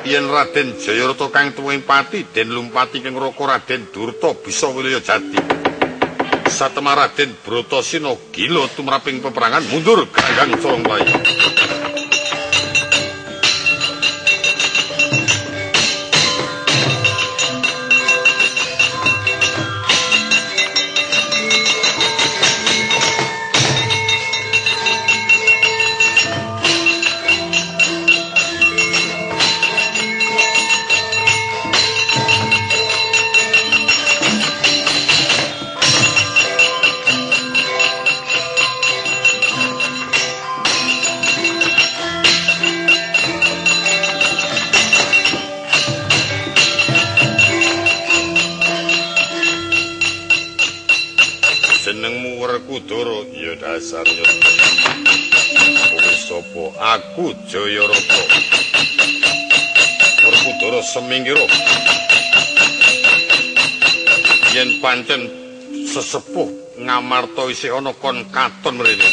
Yen 0.09 0.25
Raden 0.25 0.73
Jayarata 0.81 1.29
kang 1.29 1.53
tuwing 1.53 1.85
pati 1.85 2.25
den 2.33 2.49
lumpati 2.49 2.97
kang 3.05 3.13
raka 3.13 3.45
Raden 3.45 3.93
Durta 3.93 4.33
bisa 4.33 4.65
wilaya 4.73 4.97
jati. 4.97 5.37
Satemah 6.49 6.97
Raden 6.97 7.37
Bratasena 7.45 8.17
gila 8.33 8.65
tumraping 8.73 9.21
peperangan 9.21 9.69
mundur 9.69 10.09
ganggang 10.09 10.57
corong 10.57 10.81
bayi. 10.81 11.13
Isih 67.49 67.73
ana 67.77 67.93
kon 67.93 68.25
katon 68.31 68.77
mrene 68.77 69.09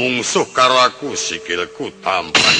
mungsuh 0.00 0.48
karo 0.56 0.76
aku 0.88 1.12
sikilku 1.16 1.92
tampan 2.04 2.56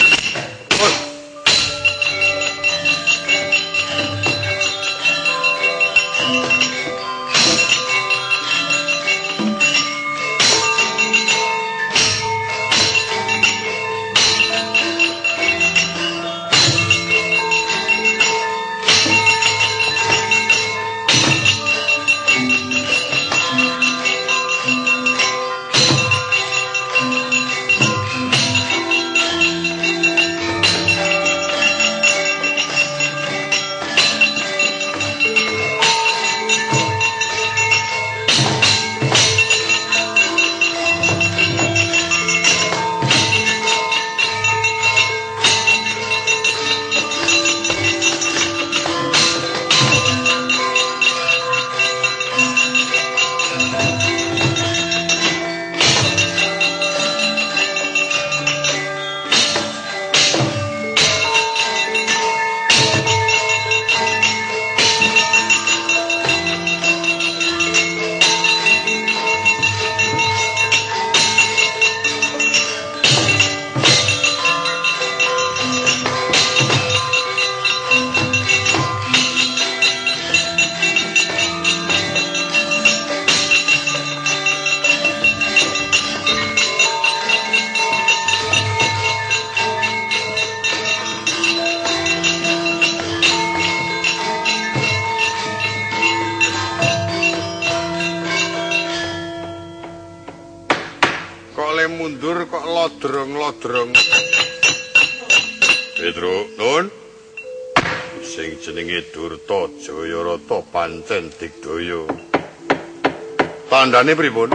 Tandane 113.99 114.15
pripun? 114.15 114.47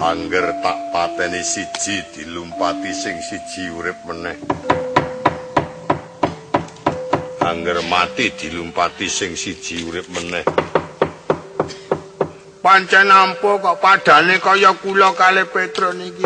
Angger 0.00 0.56
tak 0.64 0.78
pateni 0.88 1.44
siji 1.44 2.00
dilumpati 2.16 2.88
sing 2.96 3.20
siji 3.20 3.68
urip 3.76 4.00
meneh. 4.08 4.40
Angger 7.44 7.84
mati 7.84 8.32
dilumpati 8.32 9.04
sing 9.04 9.36
siji 9.36 9.84
urip 9.84 10.08
meneh. 10.08 10.48
Pancen 12.64 13.12
ampuh 13.12 13.60
kok 13.60 13.84
padane 13.84 14.40
kaya 14.40 14.72
kula 14.72 15.12
kali 15.12 15.44
Petro 15.44 15.92
niki. 15.92 16.24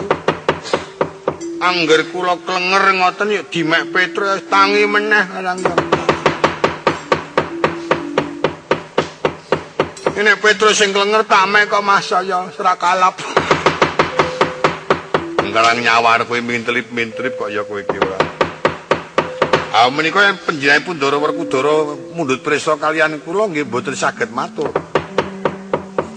angger 1.58 2.06
kula 2.14 2.38
klenger 2.38 2.84
ngoten 3.02 3.34
ya 3.34 3.42
dimek 3.50 3.90
Petrus 3.90 4.46
tangi 4.46 4.86
meneh 4.86 5.26
langgeng. 5.42 5.93
Ini 10.14 10.38
Petrus 10.38 10.78
sing 10.78 10.94
klenger 10.94 11.26
tamek 11.26 11.66
kok 11.66 11.82
Mas 11.82 12.06
saya 12.06 12.46
serak 12.54 12.78
kalap. 12.78 13.18
Nggarang 15.42 15.82
nyawar 15.82 16.22
kowe 16.22 16.38
mintelip-mintelip 16.38 17.34
kok 17.34 17.50
ya 17.50 17.66
kowe 17.66 17.82
iki 17.82 17.98
ora. 17.98 18.18
Ah 19.74 19.90
menika 19.90 20.22
yen 20.22 20.38
panjenengan 20.38 20.86
Pundara 20.86 21.18
Werkudara 21.18 21.98
mundhut 22.14 22.46
prisa 22.46 22.78
kalian 22.78 23.18
kula 23.26 23.50
nggih 23.50 23.66
mboten 23.66 23.98
saged 23.98 24.30
matur. 24.30 24.70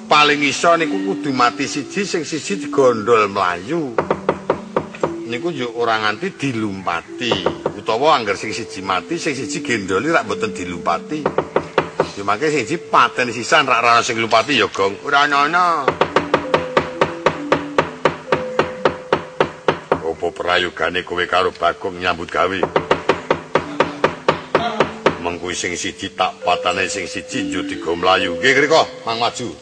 Paling 0.05 0.45
iso 0.45 0.77
niku 0.77 1.01
kudu 1.01 1.33
mati 1.33 1.65
siji 1.65 2.05
sing 2.05 2.21
siji 2.21 2.69
digondol 2.69 3.25
mlayu. 3.33 3.97
niku 5.27 5.51
yo 5.51 5.75
ora 5.75 5.99
nganti 5.99 6.39
dilumpati 6.39 7.31
utawa 7.75 8.15
anggar 8.15 8.39
sing 8.39 8.55
siji 8.55 8.79
mati 8.79 9.19
sing 9.19 9.35
siji 9.35 9.59
gendoli 9.59 10.07
rak 10.07 10.23
mboten 10.23 10.55
dilumpati 10.55 11.19
yo 12.17 12.25
mangke 12.25 12.49
sing 12.49 12.65
siji 12.65 12.81
paten 12.81 13.29
sisan 13.29 13.69
rak 13.69 13.77
ora 13.85 14.01
sing 14.01 14.17
lumpati 14.17 14.57
yo 14.57 14.73
gong. 14.73 15.05
Ora 15.05 15.29
ana 15.29 15.85
opo 20.01 20.33
prayogane 20.33 21.05
kowe 21.05 21.21
karo 21.29 21.53
Bagong 21.53 22.01
nyambut 22.01 22.25
gawe? 22.33 22.57
Mengkuwi 25.21 25.53
sing 25.53 25.77
siji 25.77 26.17
tak 26.17 26.41
patane 26.41 26.89
sing 26.89 27.05
siji 27.05 27.53
yo 27.53 27.61
digo 27.61 27.93
mlayu. 27.93 28.33
Nggih 28.41 28.65
kriko 28.65 28.81
mang 29.05 29.21
maju. 29.21 29.53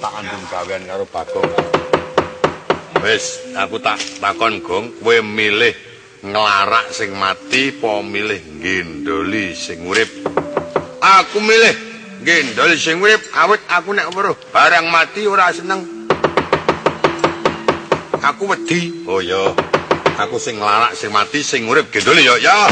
Tak 0.00 0.12
andung 0.18 0.44
gawean 0.50 0.82
karo 0.90 1.06
Bagong? 1.06 1.46
Wis, 3.00 3.46
aku 3.54 3.78
tak 3.78 3.96
takon 4.18 4.58
Gong, 4.58 4.98
kowe 4.98 5.16
milih 5.22 5.72
nglarak 6.26 6.90
sing 6.90 7.14
mati 7.14 7.72
apa 7.78 8.04
milih 8.04 8.60
gendoli 8.60 9.56
sing 9.56 9.88
urip 9.88 10.19
aku 11.18 11.42
milih. 11.42 11.74
Gendoli 12.20 12.76
sing 12.76 13.00
urip 13.00 13.18
awit 13.34 13.64
aku 13.66 13.96
nek 13.96 14.12
weruh. 14.14 14.36
Barang 14.54 14.86
mati 14.92 15.24
ora 15.26 15.50
seneng. 15.50 15.82
Aku 18.20 18.44
wedi. 18.46 19.08
Oh 19.08 19.18
ya 19.24 19.56
aku 20.20 20.36
sing 20.36 20.60
nglarak 20.60 20.92
sing 20.92 21.08
mati 21.08 21.40
sing 21.40 21.64
urip 21.64 21.88
gendoli 21.88 22.28
ya 22.28 22.36
ya 22.36 22.68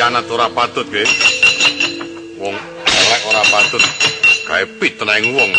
kianat 0.00 0.32
ora 0.32 0.48
patut 0.48 0.88
ge. 0.88 1.04
Wong 2.40 2.56
elek 2.88 3.22
ora 3.28 3.44
patut 3.52 3.84
gawe 4.48 4.64
pitneng 4.80 5.36
wong. 5.36 5.52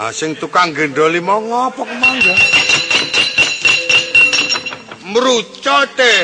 Ah 0.00 0.08
sing 0.16 0.32
tukang 0.40 0.72
gendoli 0.72 1.20
mau 1.20 1.44
ngopo 1.44 1.84
kemangga? 1.84 2.32
Mrucote. 5.12 6.14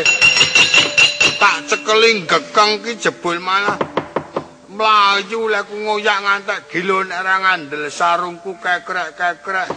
Tak 1.36 1.68
cekeling 1.68 2.24
gekeng 2.24 2.80
ki 2.80 2.96
jebul 2.96 3.36
malah 3.44 3.76
mlayu 4.72 5.44
lek 5.52 5.68
ngoyak 5.68 6.24
ngantek 6.24 6.72
gilon 6.72 7.12
ora 7.12 7.36
ngandel 7.36 7.92
sarungku 7.92 8.56
kekrek-kekrek. 8.56 9.68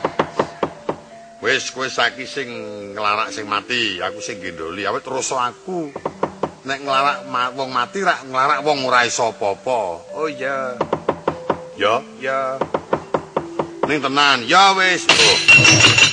Wis 1.44 1.76
kowe 1.76 1.92
saiki 1.92 2.24
sing 2.24 2.48
nglarak 2.96 3.36
sing 3.36 3.52
mati, 3.52 4.00
aku 4.00 4.24
sing 4.24 4.40
gendoli, 4.40 4.88
awet 4.88 5.04
terus 5.04 5.34
aku. 5.36 5.92
Nek 6.62 6.80
nglarak 6.86 7.26
wong 7.58 7.70
mati 7.74 8.06
rak 8.06 8.22
nglarak 8.30 8.62
wong 8.62 8.86
ora 8.86 9.02
iso 9.06 9.34
apa-apa. 9.34 9.80
Oh 10.14 10.30
iya. 10.30 10.78
Ya, 11.74 11.98
ya. 12.22 12.62
Ning 13.90 13.98
tenan, 13.98 14.46
ya 14.46 14.78
wis. 14.78 15.10
Oh. 15.10 16.11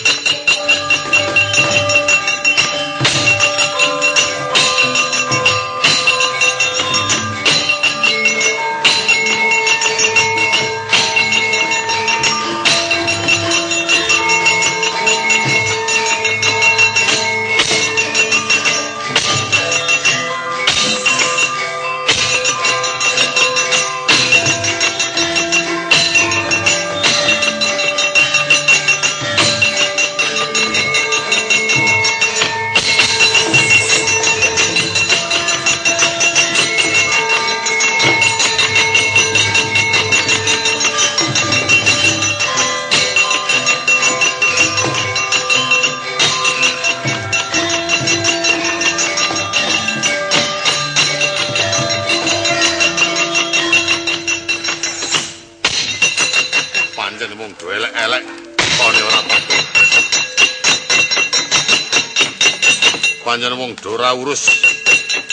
Pancen 63.29 63.61
wong 63.61 63.77
dora 63.77 64.17
urus 64.17 64.49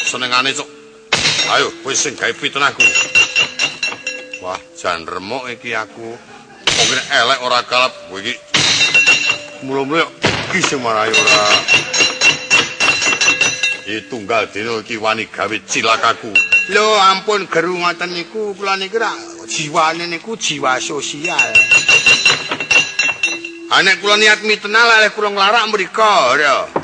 senengane 0.04 0.52
cuk. 0.52 0.68
Ayo 1.56 1.72
wis 1.88 2.04
sing 2.04 2.20
gawe 2.20 2.36
pitenahku. 2.36 2.84
Wah, 4.44 4.60
jan 4.76 5.08
remuk 5.08 5.48
iki 5.48 5.72
aku. 5.72 6.04
Wong 6.76 6.90
elek 6.92 7.40
ora 7.40 7.64
kalap 7.64 7.96
kowe 8.12 8.20
iki. 8.20 8.36
Mula-mula 9.64 10.04
iki 10.52 10.60
sing 10.60 10.84
marai 10.84 11.08
ora. 11.08 11.40
Iki 13.88 14.12
tunggal 14.12 14.52
dina 14.52 14.76
iki 14.84 15.00
wani 15.00 15.32
gawe 15.32 15.56
cilakaku. 15.64 16.36
Lho 16.76 17.00
ampun 17.00 17.48
geru 17.48 17.80
ngoten 17.80 18.12
niku 18.12 18.52
kula 18.60 18.76
niki 18.76 19.00
ra 19.00 19.16
jiwane 19.48 20.04
niku 20.12 20.36
jiwa 20.36 20.84
sosial. 20.84 21.56
Anek 23.72 24.04
kula 24.04 24.20
niat 24.20 24.44
mitenal 24.44 25.00
lek 25.00 25.16
kula 25.16 25.32
nglarak 25.32 25.64
mriko 25.72 26.36
ya. 26.36 26.84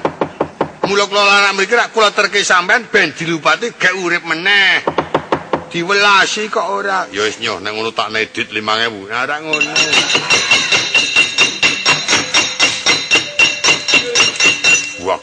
Mula 0.88 1.05
kula 1.05 1.21
larang 1.21 1.53
mriki 1.57 1.75
rak 1.77 1.93
kula 1.93 2.09
terke 2.09 2.41
sampean 2.41 2.89
ben 2.89 3.13
dilupati 3.13 3.73
gak 3.77 3.93
urip 4.01 4.23
meneh. 4.25 4.82
Diwelasi 5.71 6.51
kok 6.51 6.67
ora. 6.67 7.07
Ya 7.15 7.23
wis 7.23 7.39
nyoh 7.39 7.63
nek 7.63 7.71
ngono 7.71 7.95
tak 7.95 8.11
nedit 8.11 8.51
5000. 8.51 9.07
Nah 9.07 9.39
ngono. 9.39 9.73
Wah, 15.07 15.21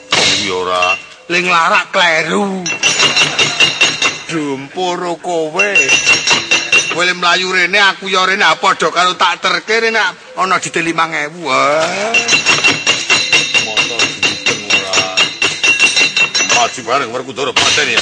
ora 0.49 0.97
ling 1.29 1.45
larak 1.45 1.93
kleru. 1.93 2.65
Dumpur 4.29 5.21
kowe. 5.21 5.71
Kowe 6.97 7.13
mlayu 7.13 7.53
rene 7.53 7.79
aku 7.85 8.09
ya 8.09 8.25
rene 8.25 8.49
padha 8.57 8.89
karo 8.89 9.13
tak 9.21 9.45
terke 9.45 9.85
rene 9.85 10.01
ana 10.41 10.57
di 10.57 10.73
5000. 10.73 11.45
Wah. 11.45 12.58
Chimbara, 16.79 17.03
agora 17.03 17.25
com 17.25 17.31
o 17.33 17.35
Doro, 17.35 17.53
bateria. 17.53 17.99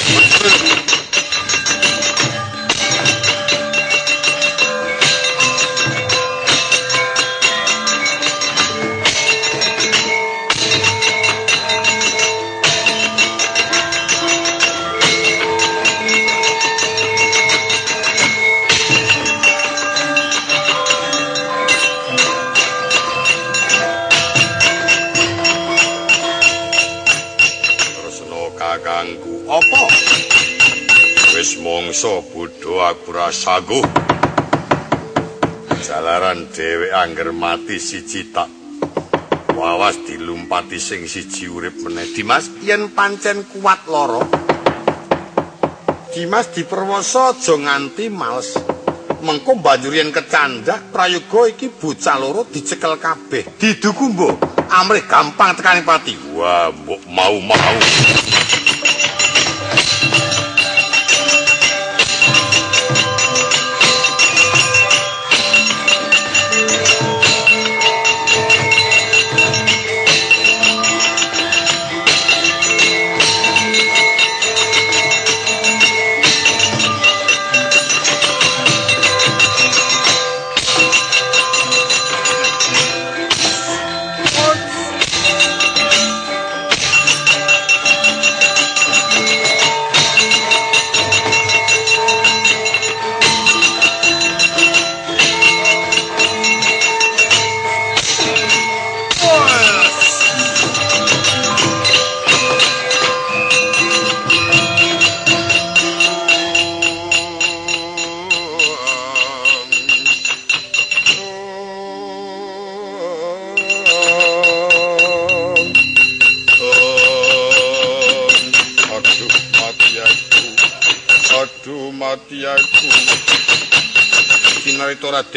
Mongso 31.77 32.25
budha 32.33 32.89
aku 32.89 33.13
rasaguh 33.13 33.85
jalaran 35.85 36.49
dhewe 36.49 36.89
angger 36.89 37.29
mati 37.29 37.77
siji 37.77 38.33
tak 38.33 38.49
wawas 39.53 40.01
dilumpati 40.01 40.81
sing 40.81 41.05
siji 41.05 41.45
urip 41.45 41.77
meneh. 41.85 42.09
Dimas 42.17 42.49
yen 42.65 42.89
pancen 42.97 43.45
kuat 43.45 43.85
loro 43.85 44.25
Dimas 46.17 46.49
diperwasa 46.49 47.37
aja 47.37 47.53
nganti 47.53 48.09
males. 48.09 48.57
Mengko 49.21 49.61
banjur 49.61 49.93
yen 49.93 50.09
kecandak 50.09 50.89
prayoga 50.89 51.45
iki 51.45 51.69
bocah 51.69 52.17
loro 52.17 52.41
dicekel 52.49 52.97
kabeh. 52.97 53.53
Diduku 53.53 54.17
mbok. 54.17 54.65
Amrih 54.73 55.05
gampang 55.05 55.53
tekaning 55.53 55.85
pati 55.85 56.17
wah 56.33 56.73
mbok 56.73 57.05
mau 57.05 57.37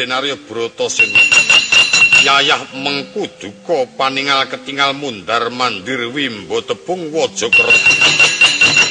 Raden 0.01 0.17
Arya 0.17 0.33
Bratasena. 0.33 1.21
Yayah 2.25 2.73
mengkuduka 2.73 3.85
paningal 3.93 4.49
ketingal 4.49 4.97
mundar 4.97 5.53
mandir 5.53 6.09
wimbo 6.09 6.57
tepung 6.65 7.13
wajagara. 7.13 7.77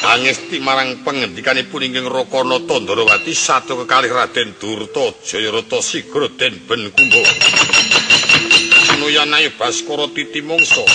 Angesti 0.07 0.63
marang 0.63 1.03
pengendikanipun 1.03 1.83
inggih 1.83 2.07
Rakana 2.07 2.63
Tandrawati 2.63 3.35
satu 3.35 3.83
kekalih 3.83 4.15
Raden 4.15 4.55
Durta 4.55 5.11
Jayarata 5.27 5.83
Sigra 5.83 6.31
den 6.31 6.63
Ben 6.71 6.95
Kumba. 6.95 7.27
Nuyanayu 9.03 9.51
Baskara 9.59 10.07
Titi 10.15 10.47
Mangsa. 10.47 10.87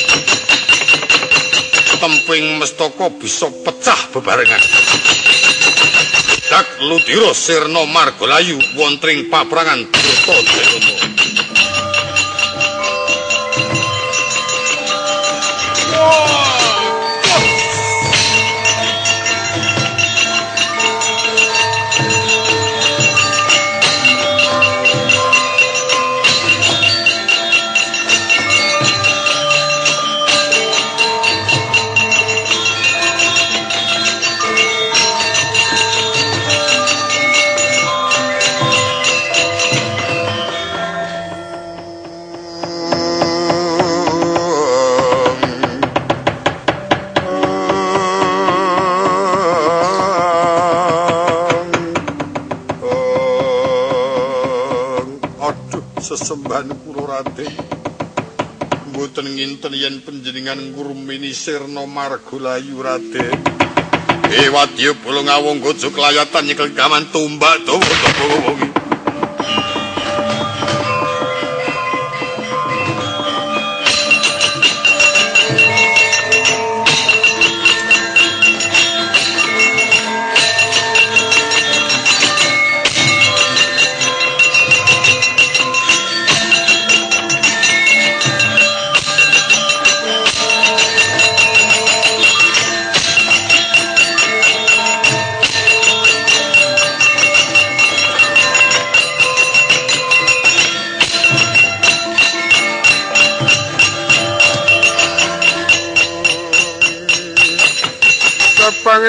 Temping 1.99 2.55
mestaka 2.55 3.11
bisa 3.20 3.51
pecah 3.51 3.99
bebarengan. 4.16 4.63
Dak 6.45 6.77
Ludira 6.77 7.33
Sirna 7.33 7.89
Margalayu 7.89 8.61
wontring 8.77 9.33
paprangan 9.33 9.81
Durta 9.89 10.35
Jayarata. 10.45 10.93
Sesembahan 56.55 56.71
kula. 56.87 57.19
Mboten 58.95 59.27
nginten 59.27 59.73
yen 59.75 59.99
panjenengan 59.99 60.59
ngurmini 60.71 61.35
Sirna 61.35 61.83
Margalayu 61.83 62.79
Raden. 62.79 63.39
Eh 64.31 64.47
wadya 64.49 64.95
bulung 65.03 65.27
awong 65.27 65.59
gojo 65.59 65.91
klayatan 65.91 66.47
nyekel 66.47 66.71
gaman 66.71 67.11
tumbak 67.11 67.61
dawa-dawa 67.67 68.74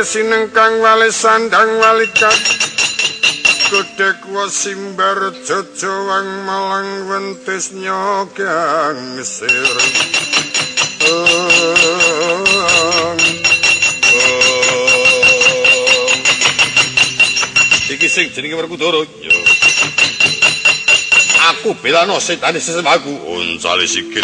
sineng 0.07 0.55
kang 0.55 0.79
wali 0.79 1.11
sandang 1.11 1.83
walikat? 1.83 2.39
Gudek 3.67 4.23
wasimbar 4.31 5.35
jojo 5.43 5.95
wang 6.07 6.47
malang 6.47 7.11
wentis 7.11 7.75
nyogang 7.75 9.19
sir 9.27 9.75
Iki 17.91 18.07
sing 18.07 18.31
jenenge 18.31 18.55
Werkudara 18.63 19.03
Aku 21.51 21.75
belano 21.83 22.23
setane 22.23 22.63
sesemaku. 22.63 23.11
Uncale 23.11 23.91
sikit 23.91 24.23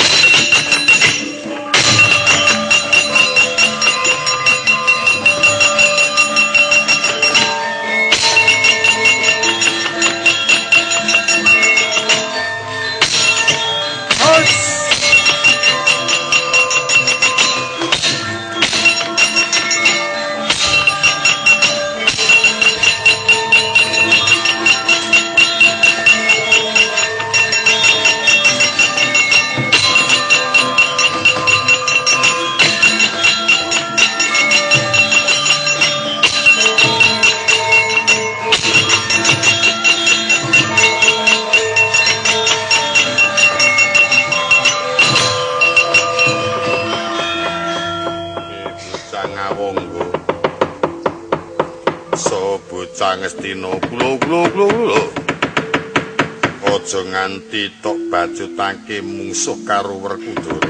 nganti 57.32 57.80
tok 57.80 58.12
bajutake 58.12 59.00
mungsuh 59.00 59.64
karo 59.64 59.96
Werkudara. 60.04 60.68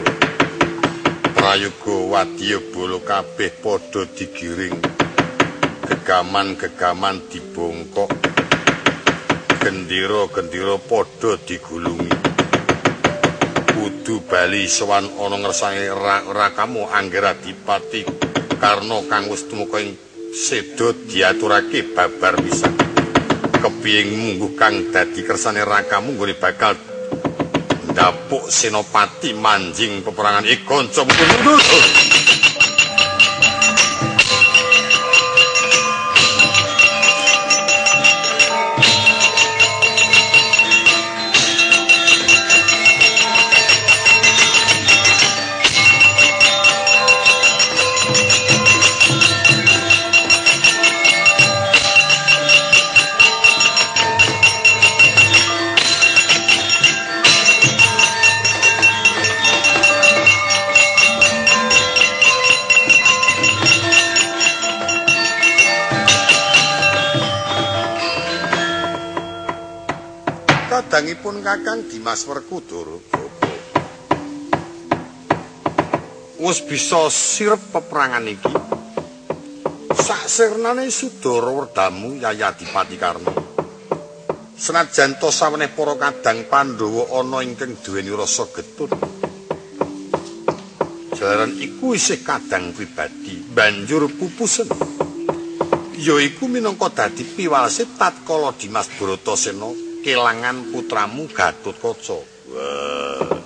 Prayoga 1.35 1.97
wadya 2.07 2.63
bala 2.71 3.03
kabeh 3.03 3.51
padha 3.59 4.07
digiring. 4.07 4.79
Gegaman-gegaman 5.91 7.19
dibongkok. 7.27 8.15
Gendera-gendera 9.59 10.79
padha 10.79 11.35
digulungi. 11.43 12.15
Kudu 13.75 14.23
bali 14.31 14.71
sowan 14.71 15.11
ana 15.19 15.43
ngersane 15.43 15.91
rakamu 16.31 16.87
Anggara 16.95 17.35
Dipati 17.43 18.07
karena 18.63 19.03
kang 19.11 19.27
wis 19.27 19.51
tumeka 19.51 19.83
ing 19.83 19.99
sedo 20.31 20.95
diaturake 21.11 21.91
babar 21.91 22.39
pisan. 22.39 22.82
Kepiyeng 23.63 24.11
mungguh 24.11 24.59
kang 24.59 24.91
dadi 24.91 25.23
kersane 25.23 25.63
rakamu 25.63 26.19
nggone 26.19 26.35
bakal 26.35 26.75
ndapuk 27.95 28.51
senopati 28.51 29.39
manjing 29.39 30.03
peperangan. 30.03 30.43
Iki 30.43 30.67
kanca 30.67 31.07
Kakang 71.43 71.91
Dimas 71.91 72.23
Werkudara 72.31 73.03
wis 76.39 76.59
bisa 76.63 77.11
sirep 77.11 77.59
peperangan 77.75 78.31
iki 78.31 78.55
sak 79.91 80.31
sirnane 80.31 80.87
Sudara 80.87 81.51
Werdamu 81.51 82.15
Yaya 82.23 82.55
Dipati 82.55 82.95
Karna 82.95 83.35
Senajan 84.55 85.19
to 85.19 85.35
saweneh 85.35 85.75
para 85.75 85.99
kadang 85.99 86.47
Pandhawa 86.47 87.11
ana 87.19 87.43
ingkang 87.43 87.75
duweni 87.83 88.15
rasa 88.15 88.47
getun. 88.55 88.95
Jalaran 91.19 91.59
iku 91.59 91.99
isih 91.99 92.23
kadang 92.23 92.71
pribadi 92.71 93.43
banjur 93.43 94.07
pupusen. 94.07 94.71
Ya 95.99 96.15
iku 96.23 96.47
minangka 96.47 96.95
dadi 96.95 97.27
piwalase 97.27 97.91
tatkala 97.99 98.55
Dimas 98.55 98.87
Bratasena 98.95 99.92
kelangan 100.03 100.75
putramu 100.75 101.31
Gatotkaca. 101.31 102.19
Wah. 102.51 103.39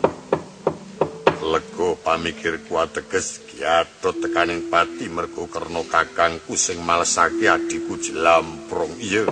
Lego 1.47 1.95
pamikir 2.01 2.59
kuateges 2.67 3.45
Gatot 3.57 4.21
tekaning 4.21 4.69
pati 4.69 5.09
mergo 5.09 5.49
karena 5.49 5.81
kakangku 5.87 6.59
sing 6.59 6.81
malesake 6.85 7.49
adiku 7.49 7.97
jelamprong. 7.97 8.97
Iya. 9.01 9.25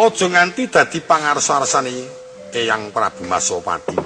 Aja 0.00 0.26
nganti 0.28 0.68
dadi 0.72 0.98
pangarsa-arsane 1.04 1.96
Eyang 2.54 2.88
Prabu 2.94 3.28
Masopati. 3.28 3.96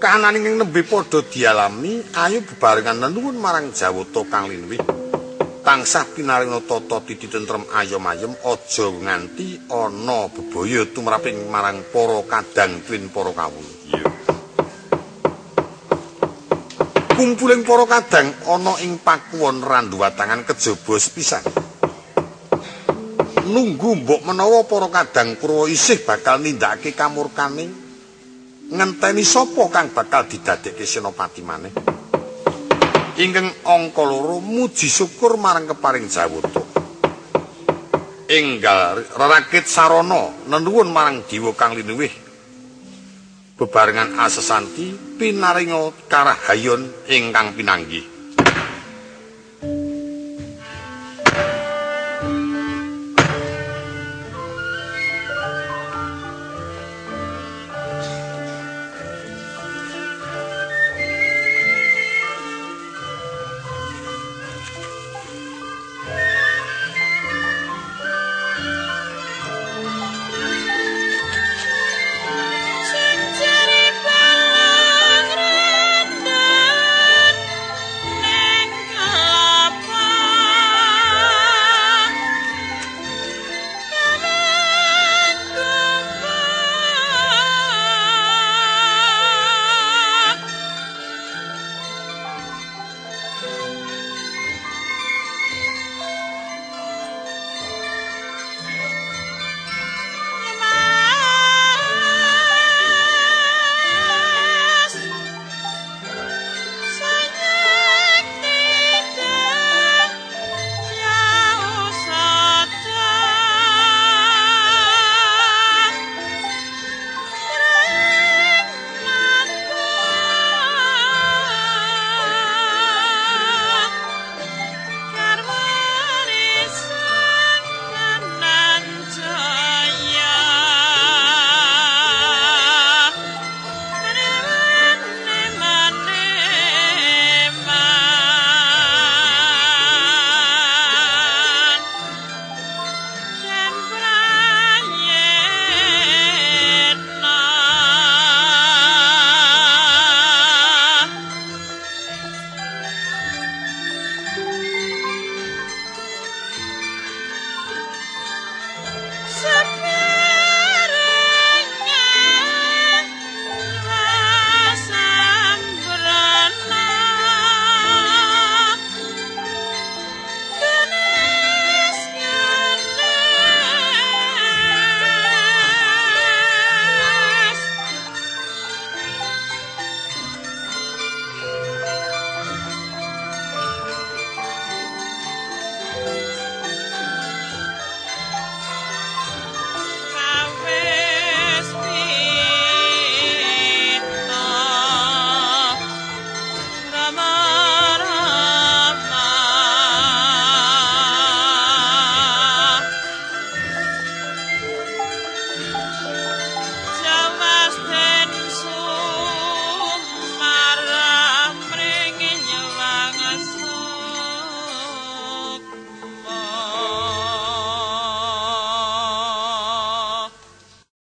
Kahanan 0.00 0.40
ing 0.40 0.56
nembe 0.56 0.80
padha 0.80 1.20
dialami, 1.20 2.00
ayo 2.16 2.40
bebarengan 2.40 2.96
nenuwun 2.96 3.36
marang 3.36 3.68
Jawata 3.68 4.24
kang 4.32 4.48
linwih. 4.48 4.80
Tangsah 5.60 6.08
pinaringa 6.16 6.64
tata 6.64 7.04
titi 7.04 7.28
tentrem 7.28 7.68
ayom-ayem 7.68 8.32
aja 8.32 8.86
nganti 8.88 9.68
ana 9.68 10.26
bebaya 10.32 10.88
tumraping 10.88 11.52
marang 11.52 11.84
para 11.92 12.20
kadang 12.24 12.80
twin 12.88 13.12
para 13.12 13.32
kawula. 13.36 13.72
Iya. 13.92 14.08
Kumpuling 17.12 17.62
para 17.68 17.84
kadang 17.84 18.32
ana 18.48 18.72
ing 18.80 18.96
pakuwon 19.04 19.60
randuwatangan 19.60 20.48
kejaba 20.48 20.96
sepisan. 20.96 21.44
nunggu 23.50 24.06
mbok 24.06 24.22
menawa 24.22 24.62
para 24.64 24.86
kadang 24.88 25.34
Kurawa 25.34 25.66
isih 25.66 26.06
bakal 26.06 26.38
nindakake 26.38 26.94
kamurkane 26.94 27.66
ngenteni 28.70 29.26
sapa 29.26 29.66
kang 29.74 29.90
bakal 29.90 30.30
didadekke 30.30 30.86
senopati 30.86 31.42
maneh 31.42 31.89
ingkang 33.20 33.52
angka 33.68 34.00
loro 34.00 34.40
muji 34.40 34.88
syukur 34.88 35.36
marang 35.36 35.68
keparing 35.68 36.08
jawata. 36.08 36.64
Enggal 38.30 39.04
rarakit 39.12 39.68
sarana 39.68 40.32
nenuwun 40.48 40.88
marang 40.88 41.20
dewa 41.28 41.52
kang 41.52 41.76
linuwih. 41.76 42.12
Bebarengan 43.60 44.16
asesanti 44.24 45.18
pinaringa 45.20 45.92
karahayon 46.08 46.88
ingkang 47.12 47.52
pinanggih 47.52 48.19